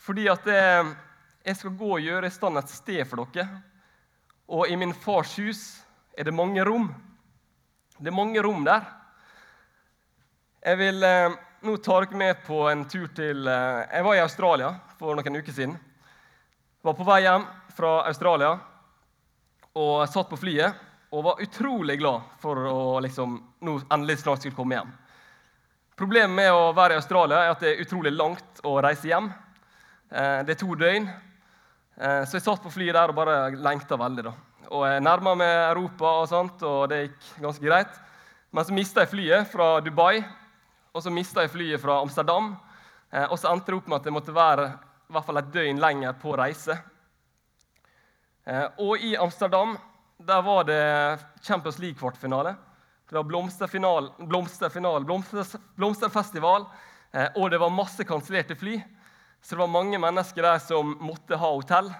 fordi 0.00 0.24
at 0.32 0.46
jeg, 0.48 0.86
jeg 1.44 1.58
skal 1.58 1.76
gå 1.76 1.90
og 1.98 2.06
gjøre 2.06 2.30
i 2.30 2.32
stand 2.32 2.60
et 2.60 2.72
sted 2.72 3.02
for 3.10 3.28
dere. 3.28 3.60
Og 4.48 4.72
i 4.72 4.78
min 4.80 4.96
fars 4.96 5.36
hus 5.38 5.60
er 6.16 6.26
det 6.26 6.34
mange 6.34 6.64
rom. 6.64 6.88
Det 8.00 8.08
er 8.08 8.16
mange 8.16 8.40
rom 8.42 8.64
der. 8.64 8.88
Jeg 10.64 10.80
vil 10.80 11.04
eh, 11.04 11.36
nå 11.60 11.76
ta 11.84 12.00
dere 12.00 12.22
med 12.24 12.40
på 12.48 12.64
en 12.72 12.86
tur 12.88 13.12
til 13.16 13.44
eh, 13.48 13.84
Jeg 13.84 14.08
var 14.08 14.16
i 14.16 14.24
Australia 14.24 14.72
for 14.96 15.20
noen 15.20 15.40
uker 15.42 15.52
siden. 15.52 15.76
Var 16.80 16.96
på 16.96 17.04
vei 17.04 17.20
hjem 17.26 17.44
fra 17.76 17.98
Australia 18.08 18.56
og 19.78 20.08
satt 20.10 20.30
på 20.30 20.38
flyet 20.40 20.86
og 21.10 21.24
var 21.26 21.42
utrolig 21.42 21.98
glad 21.98 22.26
for 22.42 22.58
å 22.70 22.98
liksom, 23.02 23.36
nå 23.66 23.76
endelig 23.90 24.20
snart 24.22 24.42
skulle 24.42 24.56
komme 24.56 24.78
hjem. 24.78 24.90
Problemet 25.98 26.32
med 26.32 26.52
å 26.54 26.70
være 26.72 26.96
i 26.96 27.00
Australia 27.00 27.42
er 27.44 27.52
at 27.52 27.62
det 27.62 27.72
er 27.74 27.82
utrolig 27.84 28.12
langt 28.14 28.62
å 28.64 28.76
reise 28.80 29.10
hjem. 29.10 29.26
Eh, 30.08 30.38
det 30.46 30.54
er 30.54 30.60
to 30.62 30.76
døgn. 30.78 31.08
Eh, 32.00 32.22
så 32.24 32.38
jeg 32.38 32.44
satt 32.46 32.62
på 32.64 32.72
flyet 32.72 32.96
der 32.96 33.12
og 33.12 33.18
bare 33.18 33.50
lengta 33.52 33.98
veldig. 34.00 34.24
da. 34.30 34.32
Og 34.70 34.86
Jeg 34.86 35.02
nærma 35.02 35.34
meg 35.36 35.50
Europa, 35.72 36.14
og 36.22 36.28
sånt, 36.30 36.62
og 36.62 36.88
det 36.88 37.02
gikk 37.02 37.28
ganske 37.42 37.66
greit. 37.66 37.98
Men 38.50 38.64
så 38.64 38.74
mista 38.74 39.04
jeg 39.04 39.12
flyet 39.12 39.50
fra 39.50 39.80
Dubai, 39.84 40.22
og 40.94 41.02
så 41.02 41.12
mista 41.12 41.44
jeg 41.44 41.52
flyet 41.52 41.82
fra 41.82 42.00
Amsterdam. 42.00 42.54
Eh, 43.10 43.26
og 43.26 43.36
så 43.38 43.50
endte 43.50 43.74
det 43.74 43.80
opp 43.82 43.90
med 43.90 44.00
at 44.00 44.08
jeg 44.08 44.14
måtte 44.14 44.34
være 44.34 44.70
i 44.70 45.12
hvert 45.12 45.26
fall 45.26 45.42
et 45.42 45.52
døgn 45.52 45.82
lenger 45.82 46.16
på 46.22 46.36
reise. 46.38 46.78
Eh, 48.50 48.66
og 48.82 48.98
i 48.98 49.16
Amsterdam 49.16 49.76
der 50.18 50.42
var 50.42 50.64
det 50.64 51.18
Champions 51.42 51.78
League-kvartfinale. 51.78 52.56
Det 53.08 53.14
var 53.14 53.24
blomsterfinal, 53.24 54.12
blomsterfinal, 54.18 55.04
blomsterfestival, 55.76 56.66
eh, 57.12 57.28
og 57.36 57.50
det 57.50 57.60
var 57.62 57.70
masse 57.70 58.04
kansellerte 58.04 58.56
fly. 58.58 58.80
Så 59.40 59.54
det 59.54 59.60
var 59.60 59.70
mange 59.70 59.98
mennesker 59.98 60.42
der 60.42 60.58
som 60.58 60.96
måtte 61.00 61.38
ha 61.38 61.50
hotell. 61.52 61.92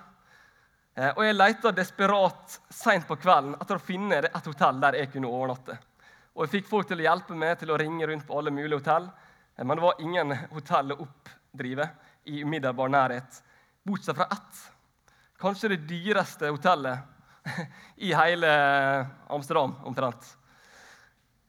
Eh, 0.95 1.13
og 1.13 1.23
jeg 1.25 1.39
leita 1.39 1.73
desperat 1.75 2.59
seint 2.71 3.07
på 3.07 3.19
kvelden 3.23 3.55
etter 3.61 3.79
å 3.79 3.87
finne 3.87 4.19
et 4.27 4.51
hotell 4.51 4.83
der 4.83 4.99
jeg 4.99 5.13
kunne 5.15 5.31
overnatte. 5.31 5.79
Og 6.35 6.45
jeg 6.45 6.55
fikk 6.57 6.69
folk 6.73 6.91
til 6.91 7.03
å 7.03 7.07
hjelpe 7.07 7.39
meg 7.39 7.57
til 7.63 7.71
å 7.71 7.79
ringe 7.79 8.11
rundt 8.11 8.27
på 8.27 8.39
alle 8.39 8.55
mulige 8.55 8.83
hotell. 8.83 9.07
Men 9.63 9.77
det 9.77 9.87
var 9.87 10.03
ingen 10.03 10.35
hotell 10.51 10.97
å 10.97 11.01
oppdrive 11.07 11.89
i 12.27 12.43
umiddelbar 12.43 12.91
nærhet, 12.91 13.43
bortsett 13.87 14.19
fra 14.19 14.29
ett 14.35 14.67
Kanskje 15.41 15.73
det 15.73 15.87
dyreste 15.89 16.51
hotellet 16.53 16.99
i 17.97 18.13
hele 18.13 18.49
Amsterdam, 19.29 19.73
omtrent. 19.89 20.27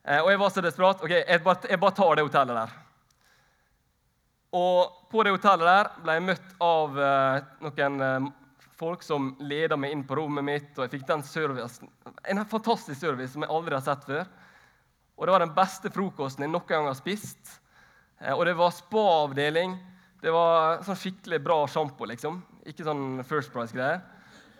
Eh, 0.03 0.21
og 0.21 0.29
jeg 0.31 0.39
var 0.39 0.53
så 0.53 0.61
desperat. 0.63 1.01
ok, 1.03 1.11
jeg 1.11 1.41
bare, 1.43 1.67
jeg 1.69 1.79
bare 1.79 1.95
tar 1.97 2.15
det 2.15 2.23
hotellet 2.23 2.59
der. 2.61 2.77
Og 4.55 5.09
på 5.11 5.23
det 5.23 5.33
hotellet 5.35 5.67
der 5.67 5.89
ble 6.05 6.15
jeg 6.15 6.23
møtt 6.29 6.53
av 6.63 7.01
eh, 7.07 7.49
noen 7.67 8.05
eh, 8.07 8.29
folk 8.79 9.03
som 9.03 9.33
leda 9.43 9.75
meg 9.77 9.91
inn 9.91 10.05
på 10.07 10.15
rommet 10.21 10.47
mitt. 10.47 10.71
Og 10.77 10.85
jeg 10.85 10.93
fikk 10.95 11.03
den 11.09 11.25
servicen, 11.27 11.91
en 12.23 12.45
fantastisk 12.47 13.01
service 13.01 13.35
som 13.35 13.43
jeg 13.43 13.51
aldri 13.51 13.75
har 13.75 13.83
sett 13.85 14.07
før. 14.07 14.23
Og 15.19 15.27
det 15.27 15.35
var 15.35 15.43
den 15.43 15.55
beste 15.57 15.91
frokosten 15.91 16.47
jeg 16.47 16.53
noen 16.53 16.69
gang 16.69 16.87
har 16.87 16.95
spist. 16.97 17.57
Og 18.37 18.45
det 18.47 18.55
var 18.55 18.71
spa-avdeling. 18.73 19.75
Det 20.23 20.31
var 20.33 20.79
sånn 20.85 20.97
skikkelig 20.97 21.41
bra 21.43 21.59
sjampo, 21.69 22.07
liksom. 22.09 22.39
Ikke 22.69 22.85
sånn 22.85 23.23
First 23.25 23.49
Price-greier. 23.53 24.01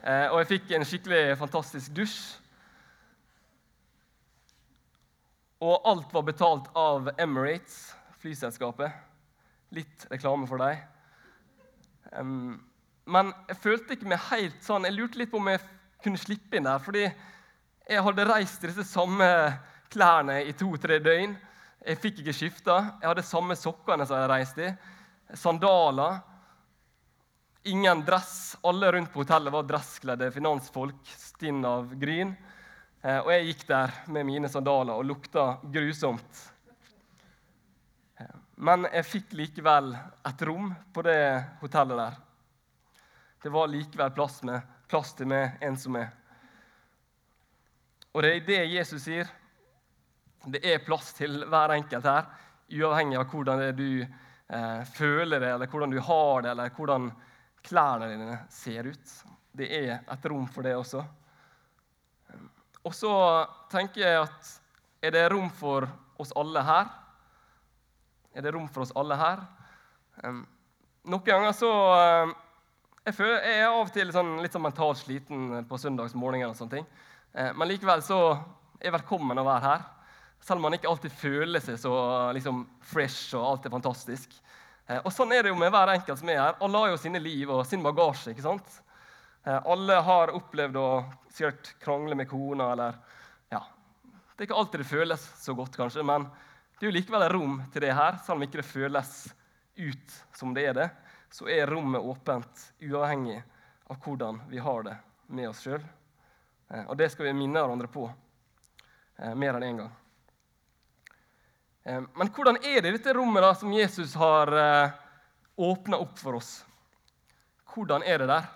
Eh, 0.02 0.28
og 0.32 0.40
jeg 0.42 0.50
fikk 0.56 0.72
en 0.74 0.86
skikkelig 0.88 1.36
fantastisk 1.38 1.94
dusj. 1.94 2.18
Og 5.62 5.86
alt 5.86 6.14
var 6.16 6.26
betalt 6.26 6.72
av 6.74 7.12
Emirates, 7.22 7.92
flyselskapet. 8.24 8.96
Litt 9.78 10.08
reklame 10.10 10.50
for 10.50 10.58
dem. 10.58 10.80
Um, 12.18 12.56
men 13.06 13.30
jeg 13.52 13.60
følte 13.62 13.96
ikke 13.96 14.10
meg 14.12 14.20
helt 14.28 14.66
sånn 14.66 14.84
Jeg 14.84 14.98
lurte 14.98 15.20
litt 15.22 15.30
på 15.32 15.40
om 15.40 15.48
jeg 15.48 15.62
kunne 16.04 16.20
slippe 16.20 16.58
inn 16.58 16.66
der. 16.66 16.82
Fordi 16.82 17.06
jeg 17.06 18.06
hadde 18.08 18.26
reist 18.32 18.66
i 18.66 18.72
disse 18.72 18.88
samme 18.90 19.30
klærne 19.94 20.42
i 20.50 20.58
to-tre 20.58 20.98
døgn. 21.04 21.38
Jeg 21.86 22.02
fikk 22.02 22.24
ikke 22.24 22.38
skifta. 22.40 22.80
Jeg 22.98 23.12
hadde 23.12 23.30
samme 23.30 23.58
sokkene 23.58 24.06
som 24.08 24.18
jeg 24.18 24.26
hadde 24.26 24.34
reist 24.34 24.62
i. 24.66 24.74
Sandaler. 25.38 26.24
Ingen 27.64 28.06
dress. 28.06 28.58
Alle 28.62 28.92
rundt 28.92 29.14
på 29.14 29.20
hotellet 29.20 29.54
var 29.54 29.64
dresskledde 29.64 30.32
finansfolk, 30.32 31.06
stinn 31.06 31.66
av 31.66 31.94
gryn. 31.96 32.34
Eh, 33.02 33.20
og 33.20 33.30
jeg 33.34 33.46
gikk 33.52 33.68
der 33.70 33.94
med 34.14 34.26
mine 34.26 34.50
sandaler 34.50 34.98
og 34.98 35.06
lukta 35.06 35.46
grusomt. 35.74 36.42
Eh, 38.18 38.34
men 38.66 38.90
jeg 38.90 39.06
fikk 39.06 39.38
likevel 39.38 39.94
et 39.94 40.44
rom 40.50 40.74
på 40.94 41.06
det 41.06 41.22
hotellet 41.62 42.02
der. 42.02 42.20
Det 43.44 43.54
var 43.54 43.70
likevel 43.70 44.12
plass, 44.18 44.42
med, 44.46 44.66
plass 44.90 45.14
til 45.18 45.30
meg, 45.30 45.62
en 45.62 45.78
som 45.78 46.02
er. 46.02 46.10
Og 48.12 48.26
det 48.26 48.36
er 48.36 48.46
det 48.50 48.62
Jesus 48.74 49.06
sier. 49.06 49.30
Det 50.50 50.66
er 50.66 50.82
plass 50.82 51.14
til 51.14 51.44
hver 51.46 51.78
enkelt 51.78 52.10
her, 52.10 52.26
uavhengig 52.74 53.22
av 53.22 53.30
hvordan 53.30 53.68
du 53.78 53.90
eh, 54.02 54.82
føler 54.98 55.38
det, 55.38 55.60
eller 55.60 55.70
hvordan 55.70 55.94
du 55.94 56.02
har 56.02 56.42
det, 56.42 56.56
eller 56.56 56.74
hvordan 56.74 57.14
klærne 57.66 58.10
dine 58.12 58.38
ser 58.50 58.90
ut. 58.92 59.16
Det 59.52 59.68
er 59.68 60.00
et 60.00 60.26
rom 60.32 60.48
for 60.50 60.66
det 60.66 60.76
også. 60.78 61.04
Og 62.82 62.94
så 62.98 63.12
tenker 63.70 64.02
jeg 64.02 64.22
at 64.24 64.52
er 65.02 65.14
det 65.14 65.28
rom 65.34 65.50
for 65.54 65.88
oss 66.22 66.34
alle 66.38 66.64
her? 66.66 66.90
Er 68.34 68.46
det 68.46 68.54
rom 68.56 68.68
for 68.72 68.86
oss 68.86 68.94
alle 68.98 69.18
her? 69.18 69.44
Noen 70.22 71.26
ganger 71.26 71.54
så 71.58 71.72
um, 71.72 72.34
jeg, 73.06 73.16
føler, 73.18 73.40
jeg, 73.42 73.56
er 73.58 73.70
av 73.70 73.80
og 73.82 73.94
til 73.94 74.14
sånn, 74.14 74.36
litt 74.44 74.54
sånn 74.54 74.66
mentalt 74.66 75.02
sliten 75.02 75.64
på 75.68 75.80
søndagsmorgenen. 75.82 76.54
og 76.54 76.60
sånne 76.60 76.78
ting. 76.78 76.88
Uh, 77.34 77.50
men 77.58 77.72
likevel 77.72 78.04
så 78.06 78.20
er 78.32 78.90
jeg 78.90 78.98
velkommen 79.00 79.42
å 79.42 79.48
være 79.48 79.66
her. 79.66 79.88
Selv 80.42 80.62
om 80.62 80.70
man 80.70 80.78
ikke 80.78 80.90
alltid 80.90 81.14
føler 81.14 81.62
seg 81.62 81.78
så 81.82 81.94
liksom, 82.38 82.64
fresh 82.94 83.36
og 83.38 83.46
alt 83.46 83.68
er 83.68 83.74
fantastisk. 83.74 84.38
Uh, 84.92 85.00
og 85.06 85.12
Sånn 85.16 85.32
er 85.32 85.46
det 85.46 85.54
jo 85.54 85.60
med 85.60 85.72
hver 85.72 85.94
enkelt 85.96 86.20
som 86.20 86.30
er 86.34 86.42
her. 86.42 86.60
Alle 86.60 86.84
har 86.84 86.92
jo 86.92 87.00
sine 87.00 87.22
liv 87.24 87.52
og 87.52 87.64
sin 87.68 87.84
bagasje. 87.86 88.34
ikke 88.34 88.44
sant? 88.44 88.80
Uh, 89.48 89.60
alle 89.72 90.02
har 90.04 90.36
opplevd 90.36 90.80
å 90.82 90.88
sikkert 91.32 91.76
krangle 91.80 92.18
med 92.20 92.28
kona 92.30 92.74
eller 92.74 92.98
ja, 93.54 93.64
Det 94.36 94.44
er 94.44 94.50
ikke 94.50 94.60
alltid 94.60 94.84
det 94.84 94.90
føles 94.92 95.24
så 95.40 95.56
godt, 95.56 95.78
kanskje, 95.80 96.04
men 96.04 96.28
det 96.82 96.88
er 96.88 96.90
jo 96.90 96.98
likevel 96.98 97.28
rom 97.30 97.56
til 97.72 97.86
det 97.86 97.94
her, 97.94 98.18
selv 98.26 98.40
om 98.40 98.44
ikke 98.44 98.60
det 98.60 98.68
føles 98.68 99.10
ut 99.78 100.16
som 100.36 100.54
det 100.54 100.66
er 100.66 100.74
det. 100.74 100.90
Så 101.32 101.48
er 101.48 101.70
rommet 101.70 102.02
åpent, 102.02 102.64
uavhengig 102.82 103.38
av 103.86 104.00
hvordan 104.02 104.42
vi 104.50 104.60
har 104.60 104.84
det 104.84 104.96
med 105.32 105.50
oss 105.52 105.62
sjøl. 105.64 105.84
Eh, 106.74 106.84
og 106.88 106.98
det 106.98 107.12
skal 107.14 107.30
vi 107.30 107.36
minne 107.38 107.62
hverandre 107.62 107.90
på 107.92 108.08
eh, 108.10 109.36
mer 109.36 109.60
enn 109.60 109.68
én 109.68 109.70
en 109.70 109.82
gang. 109.84 109.94
Eh, 111.84 112.02
men 112.02 112.34
hvordan 112.36 112.60
er 112.64 112.82
det 112.82 112.92
i 112.92 112.98
dette 112.98 113.14
rommet 113.18 113.44
da, 113.44 113.54
som 113.56 113.74
Jesus 113.74 114.16
har 114.20 114.52
åpna 115.56 115.98
opp 116.02 116.20
for 116.20 116.40
oss? 116.40 116.52
Hvordan 117.72 118.04
er 118.04 118.22
det 118.22 118.28
der? 118.32 118.52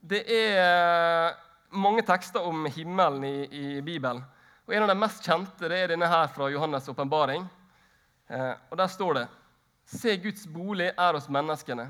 Det 0.00 0.20
er 0.32 1.36
mange 1.70 2.02
tekster 2.06 2.44
om 2.44 2.66
himmelen 2.66 3.24
i, 3.24 3.36
i 3.44 3.82
Bibelen. 3.82 4.22
Og 4.68 4.74
En 4.74 4.84
av 4.84 4.90
de 4.90 4.98
mest 5.00 5.24
kjente 5.24 5.68
det 5.70 5.78
er 5.80 5.92
denne 5.94 6.08
her 6.08 6.28
fra 6.32 6.50
Johannes' 6.52 6.88
åpenbaring. 6.92 7.46
Eh, 8.28 8.54
og 8.70 8.76
Der 8.76 8.86
står 8.86 9.14
det 9.14 9.26
Se, 9.88 10.16
Guds 10.20 10.44
bolig 10.46 10.90
er 10.90 11.16
hos 11.16 11.28
menneskene. 11.32 11.86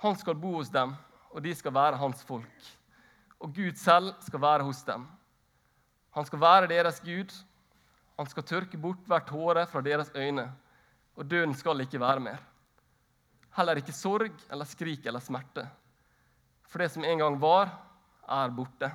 Han 0.00 0.16
skal 0.16 0.34
bo 0.34 0.54
hos 0.54 0.70
dem, 0.72 0.94
og 1.30 1.42
de 1.44 1.52
skal 1.54 1.74
være 1.74 2.00
hans 2.00 2.22
folk. 2.24 2.68
Og 3.38 3.52
Gud 3.52 3.76
selv 3.76 4.14
skal 4.24 4.40
være 4.40 4.64
hos 4.64 4.80
dem. 4.82 5.04
Han 6.16 6.24
skal 6.24 6.40
være 6.40 6.70
deres 6.70 7.00
Gud. 7.04 7.34
Han 8.22 8.28
skal 8.30 8.44
tørke 8.46 8.78
bort 8.78 9.00
hvert 9.10 9.24
tåre 9.26 9.64
fra 9.66 9.80
deres 9.82 10.12
øyne, 10.14 10.44
og 11.18 11.26
døden 11.26 11.56
skal 11.58 11.82
ikke 11.82 11.98
være 11.98 12.22
mer. 12.22 12.44
Heller 13.56 13.80
ikke 13.80 13.92
sorg 13.92 14.44
eller 14.46 14.68
skrik 14.70 15.08
eller 15.10 15.18
smerte. 15.18 15.64
For 16.70 16.78
det 16.78 16.92
som 16.94 17.02
en 17.02 17.18
gang 17.18 17.40
var, 17.42 17.72
er 18.30 18.54
borte. 18.54 18.92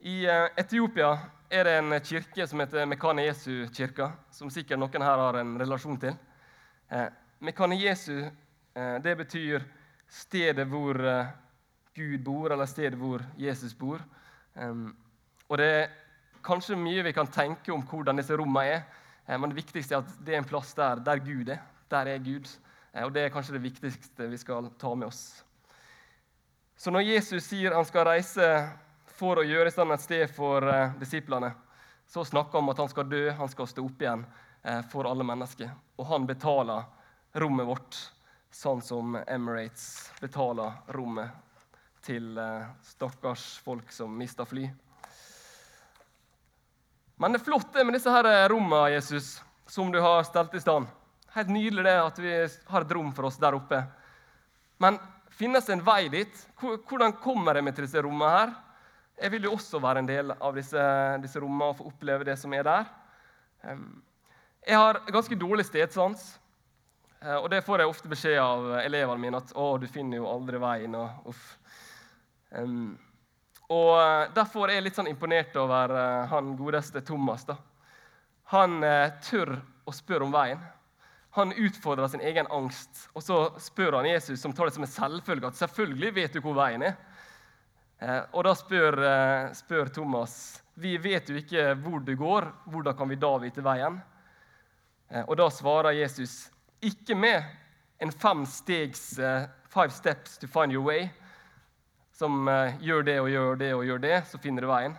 I 0.00 0.24
eh, 0.24 0.46
Etiopia 0.56 1.10
er 1.52 1.68
det 1.68 1.76
en 1.82 1.98
kirke 2.00 2.48
som 2.48 2.64
heter 2.64 2.88
Mekane 2.88 3.28
Jesu-kirka, 3.28 4.08
som 4.32 4.48
sikkert 4.48 4.80
noen 4.80 5.04
her 5.04 5.20
har 5.26 5.42
en 5.42 5.52
relasjon 5.60 6.00
til. 6.00 6.16
Eh, 6.88 7.12
Mekane 7.44 7.76
Jesu 7.76 8.22
eh, 8.24 8.96
det 9.04 9.18
betyr 9.20 9.68
stedet 10.08 10.64
hvor 10.72 10.96
Gud 11.92 12.18
bor, 12.24 12.56
eller 12.56 12.64
stedet 12.64 12.96
hvor 12.96 13.20
Jesus 13.36 13.76
bor. 13.76 14.00
Og 14.56 15.58
det 15.60 15.90
kanskje 16.44 16.78
mye 16.78 17.04
vi 17.06 17.12
kan 17.16 17.28
tenke 17.32 17.72
om 17.74 17.82
hvordan 17.88 18.20
disse 18.20 18.36
rommene 18.36 18.78
er, 18.78 19.38
men 19.38 19.50
det 19.50 19.58
viktigste 19.58 19.96
er 19.96 20.04
at 20.04 20.14
det 20.24 20.34
er 20.34 20.42
en 20.42 20.48
plass 20.48 20.70
der, 20.76 21.02
der 21.04 21.20
Gud 21.20 21.50
er. 21.52 21.60
Der 21.92 22.08
er 22.08 22.22
Gud. 22.24 22.48
Og 23.04 23.12
det 23.12 23.26
er 23.26 23.32
kanskje 23.32 23.58
det 23.58 23.66
viktigste 23.66 24.28
vi 24.30 24.38
skal 24.40 24.70
ta 24.80 24.94
med 24.96 25.10
oss. 25.10 25.42
Så 26.78 26.90
når 26.94 27.08
Jesus 27.08 27.44
sier 27.44 27.74
han 27.74 27.86
skal 27.86 28.06
reise 28.06 28.48
for 29.18 29.40
å 29.40 29.46
gjøre 29.46 29.70
i 29.70 29.74
stand 29.74 29.90
et 29.90 30.04
sted 30.04 30.30
for 30.30 30.62
eh, 30.70 30.92
disiplene, 31.00 31.50
så 32.06 32.22
snakker 32.24 32.58
han 32.58 32.68
om 32.68 32.72
at 32.72 32.82
han 32.84 32.90
skal 32.92 33.08
dø, 33.10 33.24
han 33.34 33.50
skal 33.50 33.66
stå 33.66 33.82
opp 33.84 34.04
igjen 34.04 34.22
eh, 34.62 34.78
for 34.92 35.08
alle 35.10 35.26
mennesker. 35.26 35.72
Og 35.98 36.06
han 36.06 36.28
betaler 36.28 36.86
rommet 37.42 37.66
vårt, 37.66 37.98
sånn 38.54 38.80
som 38.82 39.18
Emirates 39.26 40.12
betaler 40.22 40.78
rommet 40.94 41.34
til 42.06 42.38
eh, 42.38 42.70
stakkars 42.94 43.50
folk 43.66 43.90
som 43.92 44.14
mister 44.14 44.46
fly. 44.48 44.68
Men 47.18 47.34
det 47.34 47.42
flotte 47.42 47.84
med 47.84 47.96
disse 47.98 48.12
her 48.12 48.48
rommene, 48.48 48.94
Jesus, 48.94 49.36
som 49.66 49.92
du 49.92 50.00
har 50.00 50.22
stelt 50.24 50.54
i 50.54 50.62
stand 50.62 50.86
Helt 51.34 51.50
nydelig 51.52 51.84
det 51.84 51.96
at 52.00 52.18
vi 52.18 52.30
har 52.72 52.84
et 52.84 52.92
rom 52.96 53.10
for 53.14 53.28
oss 53.28 53.36
der 53.38 53.54
oppe. 53.54 53.82
Men 54.80 54.96
Finnes 55.38 55.66
det 55.66 55.76
en 55.76 55.84
vei 55.86 56.08
dit? 56.10 56.40
Hvordan 56.58 57.12
kommer 57.22 57.54
jeg 57.54 57.66
meg 57.66 57.76
til 57.76 57.86
disse 57.86 58.02
rommene 58.02 58.30
her? 58.32 58.56
Jeg 59.22 59.32
vil 59.34 59.44
jo 59.46 59.52
også 59.54 59.78
være 59.82 60.02
en 60.02 60.08
del 60.08 60.32
av 60.34 60.56
disse, 60.56 60.82
disse 61.22 61.42
rommene 61.42 61.68
og 61.70 61.78
få 61.78 61.86
oppleve 61.92 62.26
det 62.26 62.34
som 62.40 62.54
er 62.58 62.66
der. 62.66 62.88
Jeg 64.66 64.80
har 64.80 64.98
ganske 65.14 65.38
dårlig 65.38 65.66
stedsans, 65.68 66.24
eh, 67.22 67.36
og 67.36 67.46
det 67.52 67.62
får 67.66 67.82
jeg 67.82 67.90
ofte 67.92 68.10
beskjed 68.10 68.38
av 68.42 68.66
elevene 68.80 69.22
mine 69.22 69.38
at 69.38 69.52
'Å, 69.54 69.78
du 69.78 69.86
finner 69.86 70.18
jo 70.18 70.26
aldri 70.26 70.58
veien'. 70.58 70.94
og 70.94 71.30
uff. 71.30 71.58
Og 73.68 73.92
eh, 74.00 74.30
Derfor 74.36 74.68
er 74.68 74.78
jeg 74.78 74.88
litt 74.88 74.98
sånn 74.98 75.10
imponert 75.10 75.56
over 75.60 75.92
eh, 75.92 76.26
han 76.32 76.54
godeste 76.56 77.02
Thomas. 77.04 77.44
da. 77.48 77.58
Han 78.48 78.80
tør 79.20 79.58
å 79.84 79.92
spørre 79.92 80.24
om 80.24 80.32
veien. 80.32 80.60
Han 81.36 81.52
utfordrer 81.52 82.08
sin 82.08 82.22
egen 82.24 82.48
angst, 82.48 83.10
og 83.12 83.20
så 83.22 83.36
spør 83.60 83.98
han 83.98 84.08
Jesus, 84.08 84.40
som 84.40 84.54
tar 84.56 84.70
det 84.70 84.74
som 84.78 84.86
en 84.86 84.90
selvfølge, 84.90 85.50
at 85.50 85.58
selvfølgelig 85.60 86.14
vet 86.16 86.32
du 86.32 86.40
hvor 86.40 86.56
veien 86.56 86.86
er. 86.88 86.96
Eh, 87.98 88.22
og 88.32 88.44
da 88.46 88.54
spør, 88.54 88.94
eh, 89.02 89.52
spør, 89.58 89.88
Thomas 89.90 90.62
vi 90.78 90.94
vet 91.02 91.28
jo 91.28 91.34
ikke 91.40 91.72
hvor 91.82 91.98
du 92.06 92.12
går, 92.16 92.44
hvordan 92.70 92.94
kan 92.96 93.08
vi 93.10 93.16
da 93.18 93.30
vite 93.42 93.64
veien? 93.66 93.96
Eh, 95.10 95.24
og 95.24 95.34
da 95.40 95.48
svarer 95.50 95.96
Jesus 95.98 96.52
ikke 96.78 97.16
med 97.18 97.42
en 97.98 98.12
fem 98.14 98.44
stegs 98.46 99.18
five 99.66 99.90
steps 99.90 100.38
to 100.38 100.46
find 100.46 100.72
your 100.72 100.84
way, 100.86 101.08
som 102.18 102.48
gjør 102.82 103.04
det 103.06 103.18
og 103.22 103.28
gjør 103.30 103.60
det 103.60 103.74
og 103.76 103.84
gjør 103.86 104.00
det, 104.02 104.16
så 104.26 104.40
finner 104.42 104.64
du 104.64 104.68
veien. 104.70 104.96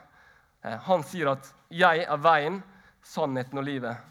Han 0.88 1.04
sier 1.04 1.34
at 1.34 1.54
'jeg 1.70 2.06
er 2.08 2.18
veien, 2.18 2.64
sannheten 3.04 3.58
og 3.60 3.68
livet'. 3.68 4.10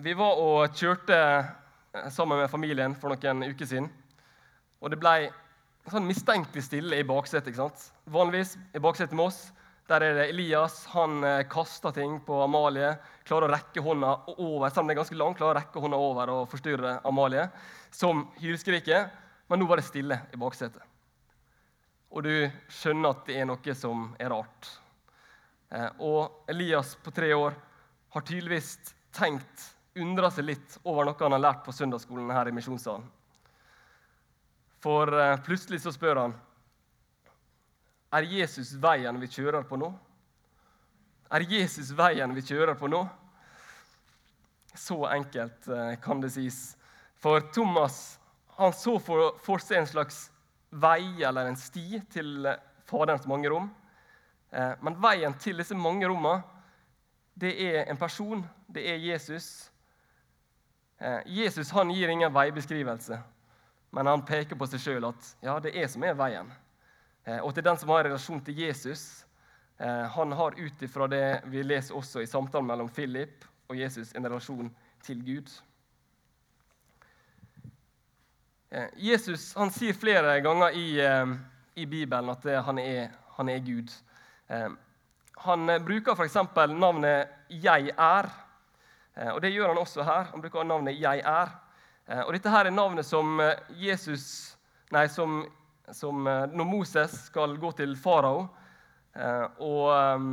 Vi 0.00 0.14
var 0.16 0.38
og 0.40 0.76
kjørte 0.76 1.16
eh, 1.16 2.06
sammen 2.10 2.38
med 2.40 2.48
familien 2.48 2.94
for 2.96 3.12
noen 3.12 3.44
uker 3.50 3.68
siden. 3.68 3.88
Og 4.80 4.92
det 4.92 4.98
ble 5.00 5.28
sånn 5.90 6.06
mistenkelig 6.08 6.62
stille 6.64 7.00
i 7.00 7.04
baksetet. 7.04 7.58
Vanligvis 8.08 8.54
i 8.72 8.80
baksetet 8.80 9.16
med 9.18 9.28
oss 9.28 9.42
der 9.90 10.04
er 10.06 10.14
det 10.14 10.28
Elias. 10.30 10.84
Han 10.94 11.24
eh, 11.24 11.46
kaster 11.50 11.90
ting 11.94 12.20
på 12.26 12.36
Amalie. 12.44 12.92
Klarer 13.26 13.48
å 13.48 13.54
rekke 13.54 13.82
hånda 13.82 14.12
over 14.36 14.70
selv 14.70 14.84
om 14.84 14.90
det 14.90 14.94
er 14.94 15.00
ganske 15.00 15.18
lang, 15.18 15.34
klarer 15.38 15.56
å 15.56 15.58
rekke 15.58 15.82
hånda 15.82 15.98
over 15.98 16.32
og 16.34 16.44
forstyrre 16.50 16.92
Amalie, 17.08 17.48
som 17.90 18.28
hylskriker. 18.38 19.08
Men 19.50 19.62
nå 19.62 19.66
var 19.66 19.80
det 19.80 19.88
stille 19.88 20.20
i 20.30 20.38
baksetet. 20.38 20.82
Og 22.10 22.22
du 22.26 22.34
skjønner 22.70 23.14
at 23.14 23.26
det 23.26 23.38
er 23.38 23.48
noe 23.50 23.74
som 23.78 24.08
er 24.18 24.30
rart. 24.30 24.70
Eh, 25.74 25.90
og 26.06 26.50
Elias 26.50 26.94
på 27.02 27.14
tre 27.14 27.32
år 27.34 27.58
har 28.14 28.26
tydeligvis 28.26 28.76
tenkt 29.14 29.72
undra 29.98 30.30
seg 30.30 30.46
litt 30.46 30.78
over 30.84 31.06
noe 31.06 31.18
han 31.18 31.34
har 31.34 31.42
lært 31.42 31.64
på 31.66 31.74
søndagsskolen 31.74 32.30
her 32.34 32.50
i 32.50 32.54
Misjonssalen. 32.54 33.06
For 34.82 35.10
eh, 35.18 35.36
plutselig 35.46 35.82
så 35.82 35.94
spør 35.94 36.24
han 36.24 36.38
er 38.10 38.26
Jesus 38.26 38.72
veien 38.82 39.18
vi 39.20 39.28
kjører 39.30 39.66
på 39.66 39.78
nå. 39.80 39.90
Er 41.30 41.46
Jesus 41.46 41.92
veien 41.96 42.34
vi 42.34 42.42
kjører 42.42 42.74
på 42.78 42.90
nå? 42.90 43.04
Så 44.74 44.98
enkelt 45.10 45.68
eh, 45.70 45.96
kan 46.02 46.22
det 46.22 46.32
sies. 46.34 46.76
For 47.20 47.42
Thomas 47.54 48.18
han 48.58 48.74
så 48.76 48.98
for, 49.00 49.36
for 49.42 49.62
seg 49.62 49.80
en 49.80 49.88
slags 49.88 50.24
vei 50.70 51.22
eller 51.24 51.48
en 51.48 51.58
sti 51.58 52.02
til 52.12 52.50
eh, 52.50 52.60
Faderens 52.90 53.28
mange 53.30 53.50
rom. 53.50 53.68
Men 54.50 54.96
veien 54.98 55.36
til 55.38 55.60
disse 55.62 55.76
mange 55.78 56.08
rommene, 56.10 56.40
det 57.38 57.52
er 57.62 57.84
en 57.86 57.98
person. 58.00 58.42
Det 58.66 58.82
er 58.90 58.98
Jesus. 58.98 59.70
Eh, 61.00 61.20
Jesus 61.26 61.70
han 61.70 61.90
gir 61.90 62.08
ingen 62.08 62.34
veibeskrivelse. 62.34 63.22
men 63.92 64.06
han 64.06 64.22
peker 64.22 64.54
på 64.54 64.66
seg 64.70 64.80
sjøl 64.80 65.04
at 65.08 65.30
ja, 65.42 65.56
det 65.58 65.72
er 65.74 65.88
som 65.90 66.04
er 66.06 66.14
veien. 66.14 66.50
Eh, 67.24 67.38
og 67.38 67.54
til 67.54 67.64
den 67.64 67.78
som 67.78 67.90
har 67.92 68.00
en 68.00 68.10
relasjon 68.10 68.40
til 68.44 68.58
Jesus, 68.64 69.24
eh, 69.78 70.06
han 70.14 70.32
har 70.32 70.56
ut 70.56 70.82
ifra 70.82 71.08
det 71.10 71.42
vi 71.52 71.62
leser 71.62 71.96
også 71.96 72.22
i 72.22 72.28
samtalen 72.28 72.68
mellom 72.68 72.88
Philip 72.88 73.44
og 73.68 73.76
Jesus, 73.76 74.14
en 74.14 74.26
relasjon 74.26 74.70
til 75.04 75.20
Gud. 75.24 75.50
Eh, 78.70 78.88
Jesus 78.96 79.52
han 79.58 79.72
sier 79.74 79.96
flere 79.96 80.38
ganger 80.40 80.76
i, 80.76 80.88
i 81.76 81.86
Bibelen 81.86 82.32
at 82.32 82.46
han 82.64 82.78
er, 82.78 83.10
han 83.36 83.48
er 83.48 83.64
Gud. 83.64 83.92
Han 85.40 85.70
bruker 85.86 86.14
f.eks. 86.14 86.36
navnet 86.68 87.28
'Jeg 87.48 87.92
er'. 87.96 88.30
Og 89.34 89.42
Det 89.42 89.52
gjør 89.52 89.68
han 89.68 89.78
også 89.78 90.02
her. 90.02 90.22
Han 90.32 90.40
bruker 90.40 90.62
navnet 90.62 91.00
'Jeg 91.00 91.22
er'. 91.24 91.50
Og 92.26 92.32
Dette 92.32 92.50
her 92.50 92.66
er 92.66 92.70
navnet 92.70 93.06
som 93.06 93.40
Jesus, 93.70 94.56
nei, 94.90 95.06
som 95.06 95.46
som 95.92 96.26
eh, 96.26 96.46
når 96.46 96.64
Moses 96.64 97.14
skal 97.26 97.56
gå 97.60 97.72
til 97.78 97.96
farao 97.98 98.44
eh, 99.14 99.46
og 99.62 99.86
eh, 99.94 100.26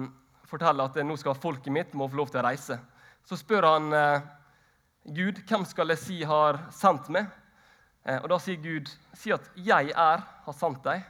fortelle 0.47 0.85
at 0.85 0.99
nå 1.03 1.17
skal 1.19 1.37
folket 1.39 1.73
mitt 1.73 1.95
må 1.97 2.07
få 2.09 2.21
lov 2.21 2.31
til 2.31 2.41
å 2.41 2.47
reise, 2.47 2.79
så 3.27 3.35
spør 3.35 3.65
han 3.67 3.95
Gud 5.11 5.41
hvem 5.49 5.65
skal 5.67 5.91
jeg 5.91 5.99
si 5.99 6.17
har 6.23 6.61
sendt 6.71 7.09
meg. 7.11 7.27
Og 8.21 8.29
Da 8.31 8.37
sier 8.39 8.55
Gud 8.63 8.87
si 9.11 9.33
at 9.35 9.43
'jeg 9.55 9.91
er 9.91 10.23
har 10.23 10.55
sendt 10.55 10.79
deg'. 10.85 11.03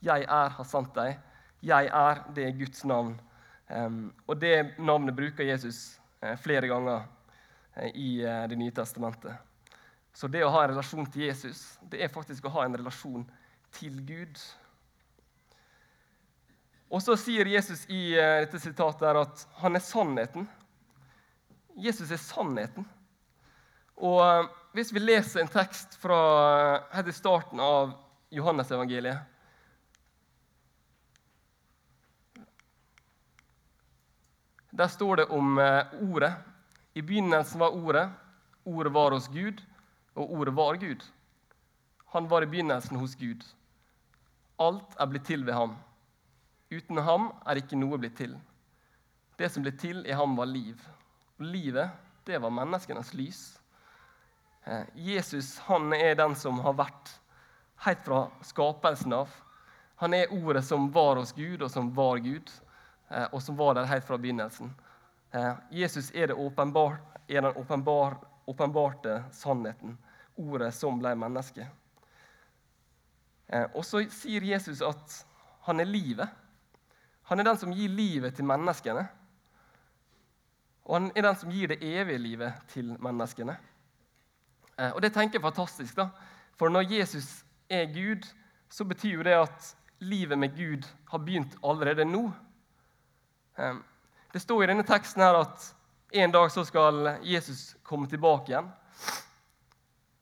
Jeg 0.00 0.24
er 0.24 0.48
har 0.48 0.64
sendt 0.64 0.94
deg. 0.94 1.18
Jeg 1.60 1.90
er, 1.92 2.24
det 2.32 2.46
er 2.46 2.56
Guds 2.56 2.84
navn. 2.84 3.20
Og 4.26 4.40
det 4.40 4.78
navnet 4.78 5.16
bruker 5.16 5.44
Jesus 5.44 6.00
flere 6.40 6.68
ganger 6.72 7.04
i 7.92 8.24
Det 8.48 8.56
nye 8.56 8.72
testamentet. 8.72 9.36
Så 10.14 10.26
det 10.26 10.42
å 10.44 10.48
ha 10.48 10.64
en 10.64 10.70
relasjon 10.70 11.06
til 11.12 11.28
Jesus, 11.28 11.78
det 11.82 12.00
er 12.02 12.08
faktisk 12.08 12.44
å 12.44 12.54
ha 12.56 12.64
en 12.64 12.78
relasjon 12.80 13.28
til 13.76 14.00
Gud. 14.06 14.40
Og 16.90 17.02
så 17.02 17.14
sier 17.18 17.46
Jesus 17.46 17.84
i 17.86 18.16
eh, 18.18 18.40
dette 18.44 18.58
sitatet 18.62 19.06
her 19.06 19.20
at 19.22 19.44
han 19.62 19.78
er 19.78 19.84
sannheten. 19.84 20.48
Jesus 21.78 22.10
er 22.10 22.18
sannheten. 22.18 22.86
Og 24.00 24.20
eh, 24.24 24.48
hvis 24.74 24.90
vi 24.94 25.02
leser 25.02 25.42
en 25.42 25.52
tekst 25.52 25.94
fra 26.02 26.20
her 26.90 27.02
helt 27.02 27.12
i 27.12 27.16
starten 27.16 27.62
av 27.62 27.94
Johannesevangeliet 28.30 29.26
Der 34.70 34.86
står 34.88 35.16
det 35.18 35.24
om 35.34 35.58
Ordet. 35.58 36.30
I 36.94 37.02
begynnelsen 37.02 37.60
var 37.60 37.74
Ordet. 37.74 38.04
Ordet 38.64 38.92
var 38.94 39.10
hos 39.10 39.26
Gud, 39.28 39.58
og 40.14 40.30
Ordet 40.32 40.54
var 40.54 40.78
Gud. 40.78 41.02
Han 42.14 42.28
var 42.30 42.42
i 42.42 42.46
begynnelsen 42.46 42.96
hos 42.96 43.16
Gud. 43.18 43.42
Alt 44.60 44.96
er 45.00 45.08
blitt 45.08 45.24
til 45.24 45.44
ved 45.46 45.56
ham. 45.56 45.76
Uten 46.70 47.00
ham 47.02 47.30
er 47.48 47.58
ikke 47.62 47.78
noe 47.80 47.98
blitt 47.98 48.18
til. 48.20 48.34
Det 49.40 49.48
som 49.48 49.64
ble 49.64 49.72
til 49.80 50.04
i 50.04 50.12
ham, 50.12 50.36
var 50.36 50.50
liv. 50.50 50.76
Og 51.40 51.46
livet, 51.48 51.88
det 52.28 52.38
var 52.42 52.52
menneskenes 52.52 53.14
lys. 53.16 53.40
Eh, 54.64 54.84
Jesus 54.94 55.58
han 55.64 55.92
er 55.96 56.14
den 56.14 56.36
som 56.36 56.60
har 56.60 56.76
vært 56.76 57.14
helt 57.86 58.04
fra 58.04 58.26
skapelsen 58.44 59.16
av. 59.16 59.32
Han 60.04 60.14
er 60.14 60.32
ordet 60.32 60.64
som 60.64 60.90
var 60.92 61.16
hos 61.16 61.32
Gud, 61.32 61.62
og 61.62 61.70
som 61.72 61.88
var 61.96 62.20
Gud, 62.20 62.52
eh, 63.08 63.26
og 63.32 63.40
som 63.42 63.56
var 63.56 63.74
der 63.74 63.88
helt 63.88 64.04
fra 64.04 64.20
begynnelsen. 64.20 64.74
Eh, 65.32 65.52
Jesus 65.70 66.12
er, 66.12 66.36
åpenbar, 66.36 67.00
er 67.28 67.42
den 67.42 67.56
åpenbar, 67.56 68.18
åpenbarte 68.46 69.22
sannheten, 69.32 69.96
ordet 70.36 70.74
som 70.76 71.00
ble 71.00 71.16
menneske. 71.16 71.66
Eh, 73.52 73.66
og 73.74 73.84
så 73.84 74.04
sier 74.14 74.44
Jesus 74.46 74.82
at 74.86 75.16
han 75.66 75.82
er 75.82 75.88
livet. 75.88 76.28
Han 77.30 77.40
er 77.40 77.46
den 77.46 77.58
som 77.58 77.72
gir 77.74 77.90
livet 77.90 78.34
til 78.34 78.46
menneskene. 78.46 79.04
Og 80.86 80.96
han 80.96 81.10
er 81.14 81.26
den 81.26 81.36
som 81.38 81.52
gir 81.54 81.70
det 81.70 81.82
evige 81.82 82.18
livet 82.18 82.62
til 82.70 82.94
menneskene. 83.02 83.56
Eh, 84.78 84.90
og 84.90 85.02
det 85.02 85.12
tenker 85.14 85.38
jeg 85.38 85.44
fantastisk, 85.44 85.96
da. 85.98 86.08
For 86.58 86.68
når 86.68 86.88
Jesus 86.90 87.44
er 87.70 87.90
Gud, 87.94 88.26
så 88.70 88.84
betyr 88.84 89.18
jo 89.18 89.26
det 89.26 89.36
at 89.38 89.74
livet 90.00 90.38
med 90.38 90.56
Gud 90.56 90.86
har 91.10 91.18
begynt 91.18 91.56
allerede 91.64 92.04
nå. 92.04 92.32
Eh, 93.58 93.74
det 94.32 94.42
står 94.42 94.62
i 94.62 94.70
denne 94.70 94.86
teksten 94.86 95.22
her 95.22 95.42
at 95.42 95.74
en 96.12 96.32
dag 96.32 96.50
så 96.50 96.64
skal 96.64 97.18
Jesus 97.22 97.76
komme 97.82 98.06
tilbake 98.10 98.50
igjen. 98.50 98.70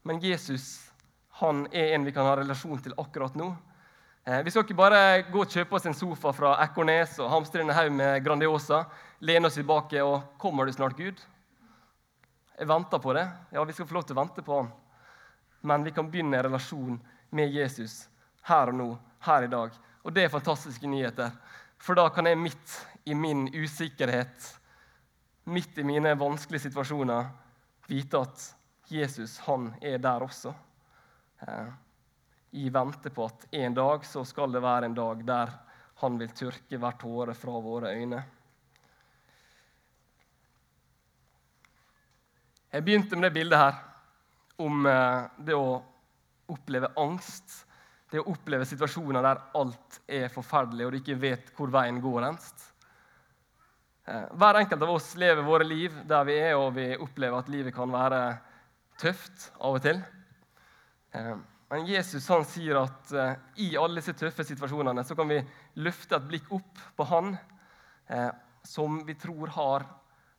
Men 0.03 0.21
Jesus 0.25 0.88
han 1.38 1.66
er 1.70 1.94
en 1.94 2.05
vi 2.05 2.12
kan 2.12 2.27
ha 2.27 2.37
relasjon 2.40 2.81
til 2.83 2.96
akkurat 2.98 3.37
nå. 3.38 3.53
Eh, 4.24 4.42
vi 4.42 4.51
skal 4.51 4.64
ikke 4.66 4.74
bare 4.79 5.03
gå 5.31 5.44
og 5.44 5.53
kjøpe 5.55 5.77
oss 5.79 5.87
en 5.87 5.94
sofa 5.94 6.33
fra 6.35 6.57
Ekornes 6.64 7.14
og 7.22 7.31
hamstre 7.31 7.62
en 7.62 7.70
haug 7.72 7.92
med 7.94 8.24
Grandiosa, 8.24 8.83
lene 9.22 9.46
oss 9.46 9.55
tilbake 9.55 10.03
og 10.03 10.35
'Kommer 10.38 10.66
du 10.66 10.72
snart, 10.72 10.96
Gud?' 10.96 11.22
Jeg 12.59 12.68
venter 12.68 12.98
på 12.98 13.12
det. 13.14 13.29
Ja, 13.53 13.64
vi 13.64 13.72
skal 13.72 13.87
få 13.87 13.94
lov 13.94 14.03
til 14.03 14.16
å 14.16 14.20
vente 14.20 14.42
på 14.42 14.57
han. 14.57 14.72
Men 15.61 15.85
vi 15.85 15.90
kan 15.90 16.11
begynne 16.11 16.37
en 16.37 16.42
relasjon 16.42 17.01
med 17.31 17.53
Jesus 17.55 18.09
her 18.42 18.68
og 18.68 18.74
nå, 18.74 18.98
her 19.20 19.42
i 19.42 19.46
dag. 19.46 19.70
Og 20.03 20.12
det 20.12 20.24
er 20.24 20.29
fantastiske 20.29 20.87
nyheter. 20.87 21.31
For 21.79 21.94
da 21.94 22.09
kan 22.09 22.27
jeg 22.27 22.38
midt 22.38 22.87
i 23.05 23.14
min 23.14 23.48
usikkerhet, 23.55 24.59
midt 25.44 25.79
i 25.79 25.85
mine 25.85 26.18
vanskelige 26.18 26.66
situasjoner, 26.66 27.31
vite 27.87 28.18
at 28.18 28.55
Jesus, 28.90 29.38
han 29.38 29.74
er 29.81 29.98
der 29.98 30.27
også. 30.27 30.53
Eh, 31.40 31.68
i 32.51 32.70
vente 32.70 33.11
på 33.11 33.27
at 33.29 33.46
en 33.55 33.74
dag 33.74 34.07
så 34.07 34.24
skal 34.24 34.53
det 34.53 34.64
være 34.64 34.88
en 34.88 34.96
dag 34.96 35.22
der 35.27 35.53
han 36.01 36.18
vil 36.18 36.33
tørke 36.35 36.79
hver 36.79 36.96
tåre 36.98 37.35
fra 37.37 37.61
våre 37.62 37.92
øyne. 37.98 38.22
Jeg 42.72 42.85
begynte 42.85 43.16
med 43.16 43.29
det 43.29 43.37
bildet 43.37 43.59
her 43.59 43.79
om 44.61 44.87
eh, 44.87 45.29
det 45.46 45.57
å 45.57 45.79
oppleve 46.53 46.92
angst. 47.01 47.64
Det 48.09 48.20
å 48.22 48.29
oppleve 48.33 48.66
situasjoner 48.68 49.24
der 49.24 49.40
alt 49.61 50.01
er 50.09 50.33
forferdelig, 50.33 50.87
og 50.87 50.92
du 50.92 50.98
ikke 51.01 51.20
vet 51.20 51.51
hvor 51.57 51.72
veien 51.72 52.01
går. 52.01 52.29
enst. 52.31 52.68
Eh, 54.09 54.29
hver 54.40 54.61
enkelt 54.62 54.83
av 54.83 54.94
oss 54.94 55.14
lever 55.20 55.44
våre 55.44 55.66
liv 55.68 55.96
der 56.09 56.29
vi 56.29 56.38
er, 56.40 56.55
og 56.57 56.74
vi 56.77 56.94
opplever 56.96 57.38
at 57.38 57.51
livet 57.53 57.77
kan 57.77 57.92
være 57.92 58.22
tøft 59.01 59.51
av 59.61 59.77
og 59.77 59.85
til. 59.85 60.01
Eh, 61.12 61.37
men 61.68 61.87
Jesus 61.87 62.29
han 62.29 62.44
sier 62.49 62.81
at 62.83 63.12
eh, 63.12 63.35
i 63.64 63.68
alle 63.77 64.01
disse 64.01 64.16
tøffe 64.16 64.44
situasjonene 64.47 65.05
så 65.05 65.16
kan 65.18 65.29
vi 65.31 65.40
løfte 65.81 66.16
et 66.16 66.29
blikk 66.29 66.53
opp 66.57 66.83
på 66.97 67.07
Han 67.11 67.35
eh, 68.09 68.31
som 68.64 69.01
vi 69.07 69.16
tror 69.16 69.55
har, 69.55 69.87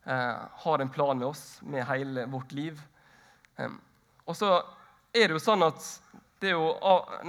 har, 0.05 0.79
en 0.79 0.89
plan 0.89 1.17
med 1.17 1.27
oss 1.27 1.60
med 1.62 1.86
hele 1.86 2.23
vårt 2.29 2.51
liv. 2.55 2.77
Og 4.25 4.36
så 4.38 4.51
er 5.13 5.27
det 5.27 5.36
jo 5.36 5.41
sånn 5.41 5.65
at 5.65 5.86
jo, 6.45 6.71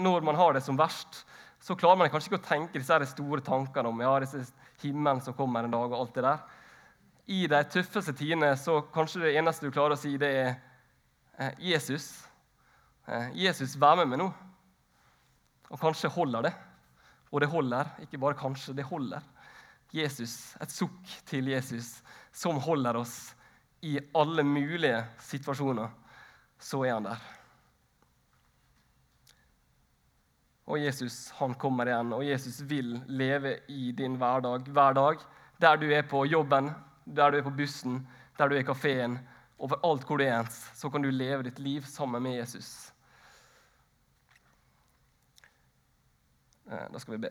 når 0.01 0.25
man 0.25 0.39
har 0.39 0.55
det 0.55 0.63
som 0.65 0.79
verst, 0.79 1.23
så 1.61 1.77
klarer 1.77 1.99
man 2.01 2.13
kanskje 2.13 2.31
ikke 2.31 2.41
å 2.41 2.47
tenke 2.47 2.81
disse 2.81 3.11
store 3.11 3.45
tankene 3.45 3.91
om 3.91 4.01
ja, 4.05 4.13
disse 4.23 4.45
himmelen 4.83 5.21
som 5.25 5.37
kommer 5.37 5.67
en 5.67 5.75
dag, 5.75 5.93
og 5.93 5.99
alt 5.99 6.17
det 6.17 6.25
der. 6.25 6.45
I 7.37 7.43
de 7.51 7.61
tøffeste 7.75 8.17
tidene 8.17 8.55
så 8.61 8.81
kanskje 8.95 9.25
det 9.27 9.37
eneste 9.41 9.67
du 9.67 9.75
klarer 9.75 9.97
å 9.97 10.01
si, 10.01 10.17
det 10.21 10.31
er 10.41 11.57
Jesus. 11.61 12.13
Eh, 13.09 13.31
Jesus 13.47 13.77
vær 13.81 13.97
med 14.01 14.11
meg 14.11 14.21
nå. 14.21 14.29
Og 15.71 15.81
kanskje 15.81 16.11
holder 16.13 16.49
det. 16.49 16.55
Og 17.31 17.41
det 17.41 17.51
holder. 17.51 17.95
Ikke 18.05 18.21
bare 18.21 18.39
kanskje, 18.39 18.75
det 18.77 18.89
holder. 18.89 19.23
Jesus, 19.95 20.57
Et 20.63 20.71
sukk 20.71 21.15
til 21.27 21.49
Jesus 21.51 22.01
som 22.33 22.61
holder 22.63 23.01
oss 23.01 23.35
i 23.83 23.99
alle 24.15 24.45
mulige 24.47 25.01
situasjoner. 25.19 25.91
Så 26.61 26.85
er 26.85 26.95
han 26.95 27.09
der. 27.09 27.23
Og 30.71 30.79
Jesus 30.79 31.31
han 31.41 31.57
kommer 31.59 31.89
igjen, 31.89 32.13
og 32.15 32.23
Jesus 32.23 32.61
vil 32.71 33.01
leve 33.09 33.57
i 33.69 33.91
din 33.97 34.15
hverdag 34.21 34.69
hver 34.71 34.95
dag. 34.95 35.25
Der 35.61 35.77
du 35.77 35.89
er 35.91 36.07
på 36.07 36.23
jobben, 36.31 36.71
der 37.05 37.31
du 37.31 37.39
er 37.41 37.47
på 37.47 37.57
bussen, 37.57 38.05
der 38.39 38.49
du 38.49 38.55
er 38.55 38.63
i 38.63 38.69
kafeen, 38.69 39.19
overalt 39.61 40.07
hvor 40.09 40.21
du 40.21 40.25
er, 40.25 40.49
så 40.75 40.91
kan 40.93 41.05
du 41.05 41.11
leve 41.13 41.45
ditt 41.47 41.59
liv 41.61 41.87
sammen 41.89 42.23
med 42.25 42.39
Jesus. 42.39 42.91
Eh, 46.71 46.87
da 46.93 47.01
skal 47.01 47.17
vi 47.17 47.19
be. 47.19 47.31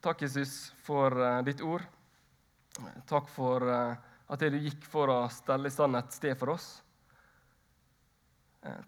Takk, 0.00 0.22
Jesus, 0.22 0.72
for 0.82 1.14
eh, 1.22 1.42
ditt 1.46 1.62
ord. 1.62 1.84
Takk 3.06 3.28
for 3.30 3.62
eh, 3.70 3.94
at 4.34 4.42
du 4.42 4.58
gikk 4.58 4.84
for 4.90 5.12
å 5.12 5.18
stelle 5.32 5.70
i 5.70 5.74
stand 5.74 5.96
et 5.96 6.16
sted 6.16 6.34
for 6.38 6.56
oss. 6.56 6.72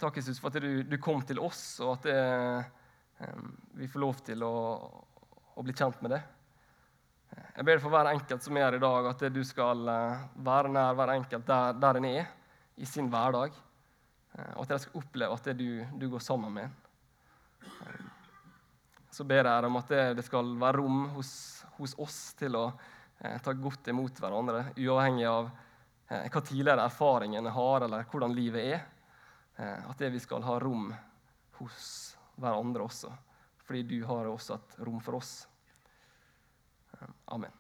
Takk, 0.00 0.16
Jesus, 0.16 0.38
for 0.40 0.48
at 0.48 0.64
du, 0.64 0.80
du 0.88 0.96
kom 0.96 1.20
til 1.28 1.36
oss, 1.44 1.60
og 1.84 1.98
at 1.98 2.06
det, 2.08 3.32
vi 3.76 3.88
får 3.92 4.00
lov 4.00 4.22
til 4.24 4.40
å, 4.46 4.52
å, 5.52 5.60
bli 5.60 5.74
kjent 5.76 6.00
med 6.00 6.14
det. 6.14 6.22
Jeg 7.56 7.64
ber 7.64 7.80
for 7.80 7.92
hver 7.92 8.10
enkelt 8.12 8.44
som 8.44 8.56
er 8.56 8.66
her 8.66 8.76
i 8.76 8.82
dag, 8.82 9.06
at 9.10 9.22
du 9.32 9.40
skal 9.44 9.86
være 10.46 10.72
nær 10.72 10.96
hver 10.98 11.14
enkelt 11.14 11.46
der, 11.48 11.78
der 11.80 12.00
en 12.00 12.08
er, 12.10 12.26
i 12.76 12.84
sin 12.84 13.08
hverdag. 13.08 13.54
Eh, 14.36 14.52
og 14.56 14.64
at 14.64 14.74
de 14.74 14.78
skal 14.84 15.00
oppleve 15.00 15.38
at 15.38 15.48
du, 15.56 15.68
du 15.96 16.08
går 16.12 16.24
sammen 16.24 16.52
med. 16.52 16.68
Så 19.10 19.24
ber 19.24 19.48
jeg 19.48 19.64
om 19.64 19.78
at 19.80 19.88
det, 19.88 20.02
det 20.18 20.24
skal 20.26 20.50
være 20.60 20.82
rom 20.82 21.06
hos, 21.14 21.30
hos 21.78 21.94
oss 22.02 22.18
til 22.36 22.58
å 22.58 22.66
eh, 22.68 23.38
ta 23.40 23.54
godt 23.56 23.88
imot 23.88 24.20
hverandre, 24.20 24.74
uavhengig 24.76 25.24
av 25.30 25.48
eh, 26.10 26.26
hva 26.28 26.42
tidligere 26.44 26.84
erfaringene 26.84 27.52
har, 27.54 27.86
eller 27.86 28.04
hvordan 28.10 28.36
livet 28.36 28.74
er. 28.74 28.84
Eh, 29.56 29.88
at 29.88 30.02
det 30.02 30.12
vi 30.12 30.20
skal 30.20 30.44
ha 30.44 30.58
rom 30.60 30.90
hos 31.62 31.88
hverandre 32.36 32.84
også, 32.84 33.08
fordi 33.64 33.86
du 33.88 33.98
har 34.04 34.28
også 34.28 34.58
et 34.58 34.76
rom 34.84 35.00
for 35.00 35.16
oss. 35.22 35.46
Amen. 37.28 37.50